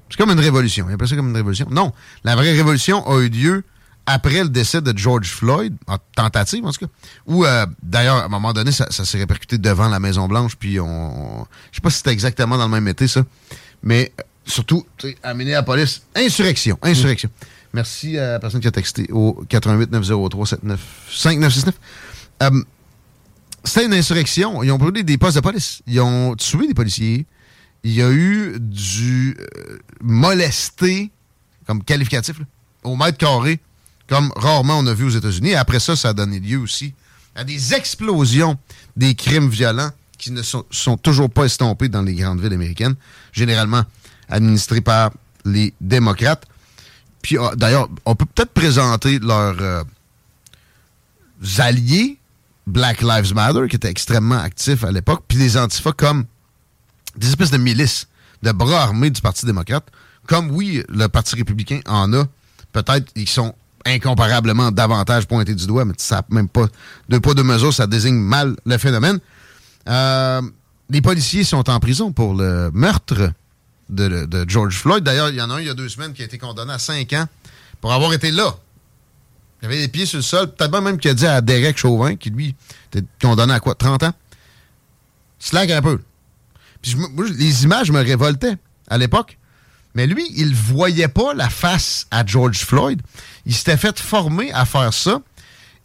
[0.08, 0.86] c'est comme une révolution.
[0.88, 1.66] Il appelait ça comme une révolution.
[1.70, 1.92] Non,
[2.24, 3.64] la vraie révolution a eu lieu
[4.06, 6.92] après le décès de George Floyd, en tentative en tout cas,
[7.26, 11.44] où euh, d'ailleurs, à un moment donné, ça, s'est répercuté devant la Maison-Blanche, puis on...
[11.72, 13.24] je sais pas si c'était exactement dans le même été, ça,
[13.82, 14.12] mais
[14.44, 14.86] surtout,
[15.24, 17.28] à Minneapolis, insurrection, insurrection.
[17.74, 20.46] Merci à la personne qui a texté au 88 903
[21.10, 21.74] 5969.
[23.64, 24.62] C'était une insurrection.
[24.62, 25.82] Ils ont brûlé des postes de police.
[25.86, 27.26] Ils ont tué des policiers.
[27.84, 31.10] Il y a eu du euh, molesté,
[31.66, 32.36] comme qualificatif,
[32.82, 33.60] au mètre carré,
[34.08, 35.54] comme rarement on a vu aux États-Unis.
[35.54, 36.94] Après ça, ça a donné lieu aussi
[37.34, 38.58] à des explosions
[38.96, 42.94] des crimes violents qui ne sont, toujours pas estompés dans les grandes villes américaines,
[43.32, 43.84] généralement
[44.28, 45.12] administrées par
[45.44, 46.46] les démocrates.
[47.22, 49.84] Puis ah, d'ailleurs, on peut peut-être présenter leurs euh,
[51.58, 52.18] alliés,
[52.66, 56.24] Black Lives Matter, qui étaient extrêmement actifs à l'époque, puis les antifas comme
[57.16, 58.08] des espèces de milices,
[58.42, 59.86] de bras armés du Parti démocrate,
[60.26, 62.24] comme oui, le Parti républicain en a.
[62.72, 63.54] Peut-être ils sont
[63.86, 66.66] incomparablement davantage pointés du doigt, mais ça même pas
[67.08, 69.20] de pas de mesure, ça désigne mal le phénomène.
[69.88, 70.42] Euh,
[70.90, 73.32] les policiers sont en prison pour le meurtre
[73.88, 75.04] de, George Floyd.
[75.04, 76.72] D'ailleurs, il y en a un il y a deux semaines qui a été condamné
[76.72, 77.26] à cinq ans
[77.80, 78.54] pour avoir été là.
[79.62, 80.52] Il avait les pieds sur le sol.
[80.52, 82.54] Peut-être même qu'il a dit à Derek Chauvin, qui lui
[82.92, 84.12] était condamné à quoi 30 ans?
[85.38, 86.00] Slack un peu.
[87.38, 88.56] Les images me révoltaient
[88.88, 89.38] à l'époque.
[89.94, 93.00] Mais lui, il voyait pas la face à George Floyd.
[93.46, 95.22] Il s'était fait former à faire ça.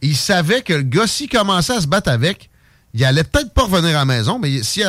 [0.01, 2.49] il savait que le gars, s'il commençait à se battre avec,
[2.93, 4.83] il allait peut-être pas revenir à la maison, mais si,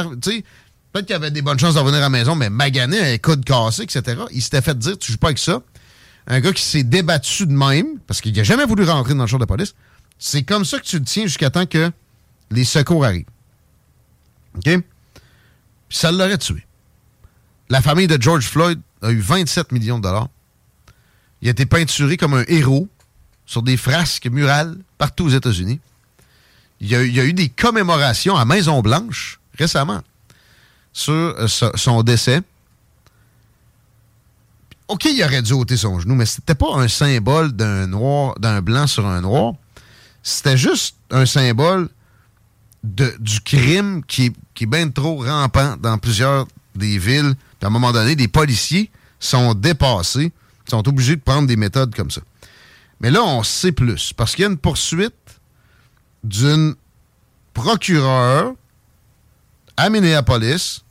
[0.93, 3.45] Peut-être qu'il avait des bonnes chances de revenir à la maison, mais magané, un coude
[3.45, 4.23] cassé, etc.
[4.31, 5.63] Il s'était fait dire, tu joues pas avec ça.
[6.27, 9.27] Un gars qui s'est débattu de même, parce qu'il n'a jamais voulu rentrer dans le
[9.27, 9.75] champ de police.
[10.19, 11.91] C'est comme ça que tu le tiens jusqu'à temps que
[12.51, 13.25] les secours arrivent.
[14.57, 14.83] OK?
[15.93, 16.65] Puis ça l'aurait tué.
[17.69, 20.29] La famille de George Floyd a eu 27 millions de dollars.
[21.43, 22.89] Il a été peinturé comme un héros
[23.45, 25.81] sur des frasques murales partout aux États-Unis.
[26.81, 30.01] Il, y a eu des commémorations à Maison-Blanche récemment
[30.95, 32.41] sur euh, son décès.
[34.89, 39.07] OK, il aurait dû ôter son genou, mais c'était pas un symbole d'un blanc sur
[39.07, 39.53] un noir.
[40.23, 41.91] C'était juste un symbole
[42.83, 47.35] de, du crime qui qui est bien trop rampant dans plusieurs des villes.
[47.63, 50.33] à un moment donné, les policiers sont dépassés,
[50.69, 52.21] sont obligés de prendre des méthodes comme ça.
[53.01, 55.15] Mais là, on sait plus, parce qu'il y a une poursuite
[56.23, 56.75] d'une
[57.53, 58.55] procureur
[59.77, 60.83] à Minneapolis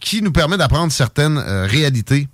[0.00, 2.28] qui nous permet d'apprendre certaines euh, réalités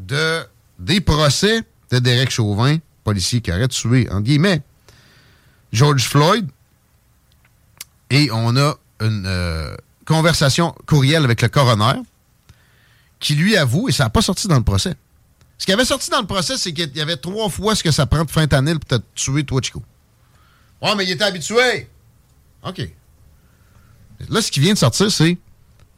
[0.00, 0.44] de,
[0.78, 4.62] des procès de Derek Chauvin, policier qui aurait tué, en guillemets,
[5.72, 6.48] George Floyd.
[8.10, 12.00] Et on a une euh, conversation courriel avec le coroner
[13.18, 14.94] qui lui avoue, et ça n'a pas sorti dans le procès.
[15.58, 17.90] Ce qui avait sorti dans le procès, c'est qu'il y avait trois fois ce que
[17.90, 19.82] ça prend de fentanyl pour te tuer, toi, Chico.
[20.82, 21.88] Ouais, mais il était habitué.
[22.62, 22.88] OK.
[24.28, 25.38] Là, ce qui vient de sortir, c'est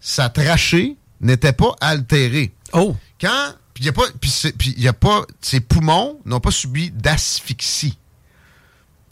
[0.01, 2.53] sa trachée n'était pas altérée.
[2.73, 2.97] Oh!
[3.21, 3.55] Quand.
[3.75, 4.07] Puis il y a pas.
[4.21, 5.25] Puis il y a pas.
[5.41, 7.97] Ses poumons n'ont pas subi d'asphyxie.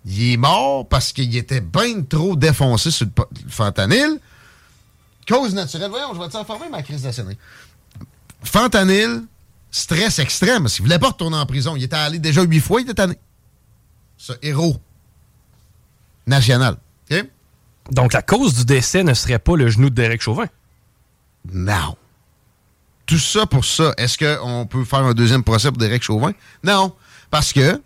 [0.07, 4.21] Il est mort parce qu'il était bien trop défoncé sur le fentanyl.
[5.29, 5.91] Cause naturelle.
[5.91, 7.11] Voyons, je vais te informer ma crise de
[8.43, 9.25] Fentanyl,
[9.73, 10.67] stress extrême.
[10.69, 11.75] Qu'il voulait pas retourner en prison.
[11.75, 13.19] Il était allé déjà huit fois, il était tanné.
[14.17, 14.77] Ce héros
[16.27, 16.77] national.
[17.91, 20.47] Donc, la cause du décès ne serait pas le genou de Derek Chauvin?
[21.53, 21.97] Non.
[23.07, 23.95] Tout ça pour ça.
[23.97, 26.33] Est-ce qu'on peut faire un deuxième procès pour Derek Chauvin?
[26.65, 26.95] Non.
[27.31, 27.81] Parce que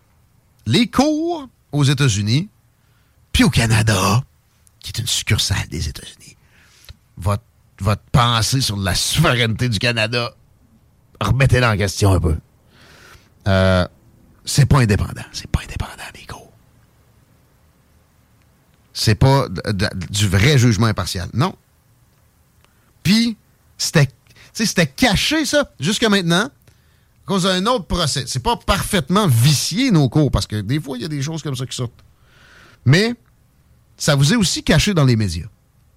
[0.66, 2.48] les cours aux États-Unis,
[3.32, 4.22] puis au Canada,
[4.80, 6.36] qui est une succursale des États-Unis,
[7.16, 7.44] votre,
[7.80, 10.34] votre pensée sur la souveraineté du Canada,
[11.20, 12.36] remettez-la en question un peu.
[13.48, 13.86] Euh,
[14.44, 15.24] c'est pas indépendant.
[15.32, 16.50] C'est pas indépendant, les cours
[19.00, 19.46] c'est pas
[20.10, 21.28] du vrai jugement impartial.
[21.32, 21.56] Non.
[23.02, 23.38] Puis,
[23.78, 26.50] c'était, caché, ça, jusqu'à maintenant,
[27.30, 28.24] cause d'un autre procès.
[28.26, 31.42] C'est pas parfaitement vicié, nos cours, parce que des fois, il y a des choses
[31.44, 31.92] comme ça qui sortent.
[32.84, 33.14] Mais,
[33.96, 35.46] ça vous est aussi caché dans les médias.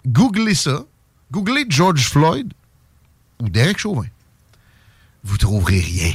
[0.05, 0.85] Googlez ça.
[1.31, 2.53] Googlez George Floyd
[3.41, 4.05] ou Derek Chauvin.
[5.23, 6.13] Vous trouverez rien.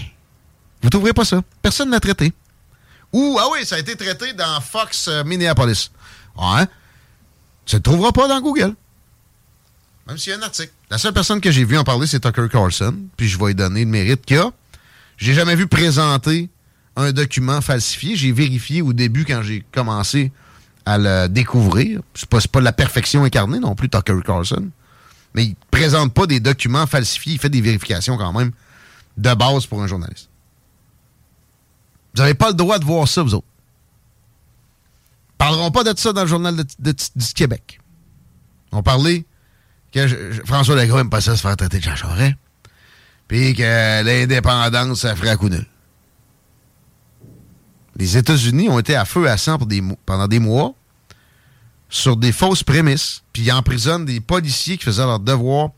[0.82, 1.42] Vous trouverez pas ça.
[1.62, 2.32] Personne n'a traité.
[3.12, 5.90] Ou, ah oui, ça a été traité dans Fox euh, Minneapolis.
[6.36, 6.66] Ouais.
[7.64, 8.74] Tu ne trouveras pas dans Google.
[10.06, 10.72] Même s'il y a un article.
[10.90, 12.94] La seule personne que j'ai vu en parler, c'est Tucker Carlson.
[13.16, 14.52] Puis je vais lui donner le mérite qu'il a.
[15.18, 16.48] J'ai jamais vu présenter
[16.96, 18.16] un document falsifié.
[18.16, 20.32] J'ai vérifié au début quand j'ai commencé
[20.86, 22.00] à le découvrir.
[22.14, 24.70] C'est pas, pas la perfection incarnée non plus, Tucker Carlson.
[25.34, 27.34] Mais il présente pas des documents falsifiés.
[27.34, 28.52] Il fait des vérifications quand même
[29.18, 30.30] de base pour un journaliste.
[32.14, 33.46] Vous n'avez pas le droit de voir ça, vous autres
[35.38, 37.80] parleront pas de ça dans le journal de, du Québec.
[38.72, 39.24] On parlait
[39.92, 42.34] que François Legault aime pas ça se faire traiter de Jean Charest,
[43.28, 45.66] puis que l'indépendance, ça ferait coup nul.
[47.96, 49.58] Les États-Unis ont été à feu à sang
[50.06, 50.74] pendant des mois
[51.90, 55.70] sur des fausses prémices, puis ils emprisonnent des policiers qui faisaient leur devoir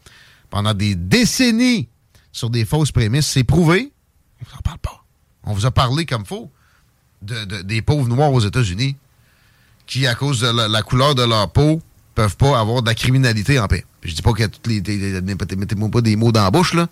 [0.51, 1.89] pendant des décennies
[2.33, 3.27] sur des fausses prémices.
[3.27, 3.93] C'est prouvé.
[4.41, 5.05] On vous en parle pas.
[5.45, 6.51] On vous a parlé comme faux
[7.23, 8.97] des pauvres noirs aux États-Unis
[9.87, 11.83] qui, à cause de la, couleur de leur peau,
[12.15, 13.85] peuvent pas avoir de la criminalité en paix.
[14.03, 14.81] Je dis pas que toutes les.
[15.21, 16.89] Mettez-moi pas des mots dans la bouche, là.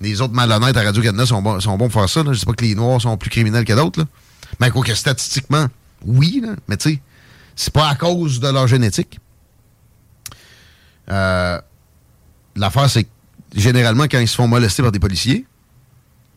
[0.00, 2.22] Les autres malhonnêtes à Radio-Canada sont, bons, sont bons pour faire ça.
[2.22, 2.32] Là.
[2.32, 4.04] Je dis pas que les Noirs sont plus criminels que d'autres.
[4.60, 5.66] Mais quoi que statistiquement,
[6.04, 7.00] oui, mais tu sais,
[7.56, 9.18] c'est pas à cause de leur génétique.
[11.10, 11.60] Euh,
[12.56, 13.08] L'affaire, c'est que
[13.56, 15.46] généralement, quand ils se font molester par des policiers,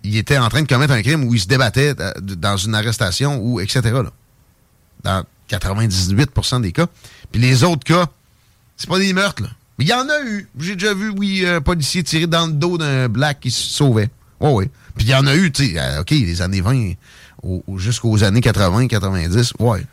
[0.03, 2.75] ils étaient en train de commettre un crime où ils se débattaient euh, dans une
[2.75, 4.01] arrestation ou etc.
[5.03, 6.87] Dans 98% des cas.
[7.31, 8.07] Puis les autres cas,
[8.77, 9.43] c'est pas des meurtres.
[9.79, 10.49] Il y en a eu.
[10.59, 14.09] J'ai déjà vu, oui, un policier tirer dans le dos d'un black qui se sauvait.
[14.39, 14.69] Oui, oui.
[14.95, 16.93] Puis il y en a eu, tu sais, euh, OK, les années 20
[17.75, 19.85] jusqu'aux années 80, 90, ouais.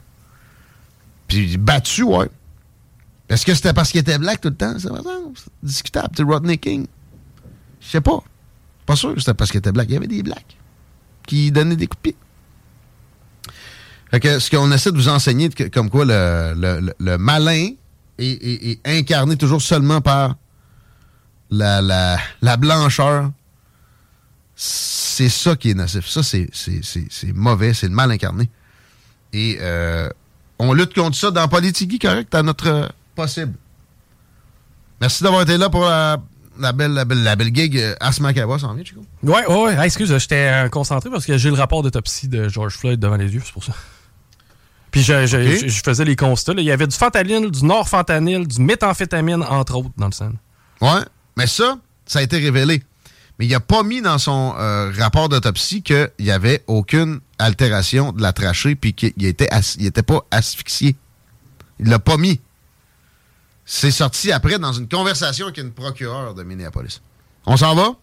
[1.29, 2.29] Puis battu, ouais.
[3.29, 4.75] Est-ce que c'était parce qu'il était black tout le temps?
[4.79, 4.89] C'est
[5.63, 6.15] discutable.
[6.17, 6.87] C'est Rodney King.
[7.81, 8.23] Je sais pas.
[8.87, 9.89] Pas sûr que c'était parce qu'il était black.
[9.89, 10.57] Il y avait des blacks
[11.27, 12.17] qui donnaient des coups de pied
[14.23, 17.71] ce qu'on essaie de vous enseigner, comme quoi le, malin
[18.19, 20.37] est, incarné toujours seulement par
[21.51, 22.19] la,
[22.59, 23.31] blancheur,
[24.57, 26.07] c'est ça qui est nocif.
[26.07, 26.49] Ça, c'est
[27.35, 28.49] mauvais, c'est mal incarné.
[29.33, 30.09] Et euh,
[30.59, 33.55] on lutte contre ça dans Politique correct, à notre possible.
[35.01, 37.77] Merci d'avoir été là pour la, belle, la, belle, la belle gig.
[37.77, 39.05] Euh, Asma Kawa, ça en vient, Chico?
[39.23, 43.01] Ouais, ouais, excuse, j'étais euh, concentré parce que j'ai le rapport d'autopsie de George Floyd
[43.01, 43.75] devant les yeux, c'est pour ça.
[44.95, 46.53] Puis je, faisais les constats.
[46.57, 50.31] Il y avait du fentanyl, du norfentanyl, du méthamphétamine, entre autres, dans le sang.
[50.81, 51.01] Ouais,
[51.37, 52.81] mais ça, ça a été révélé.
[53.37, 58.13] Mais il n'a pas mis dans son euh, rapport d'autopsie qu'il n'y avait aucune altération
[58.13, 59.49] de la trachée puis qu'il n'était
[59.81, 60.95] était pas asphyxié.
[61.81, 62.41] Il l'a pas mis.
[63.65, 67.03] C'est sorti après dans une conversation avec une procureure de Minneapolis.
[67.47, 67.97] On s'en va?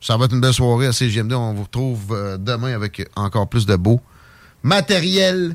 [0.00, 1.32] Ça va être une belle soirée à CGMD.
[1.34, 4.00] On vous retrouve euh, demain avec encore plus de beau
[4.64, 5.54] matériel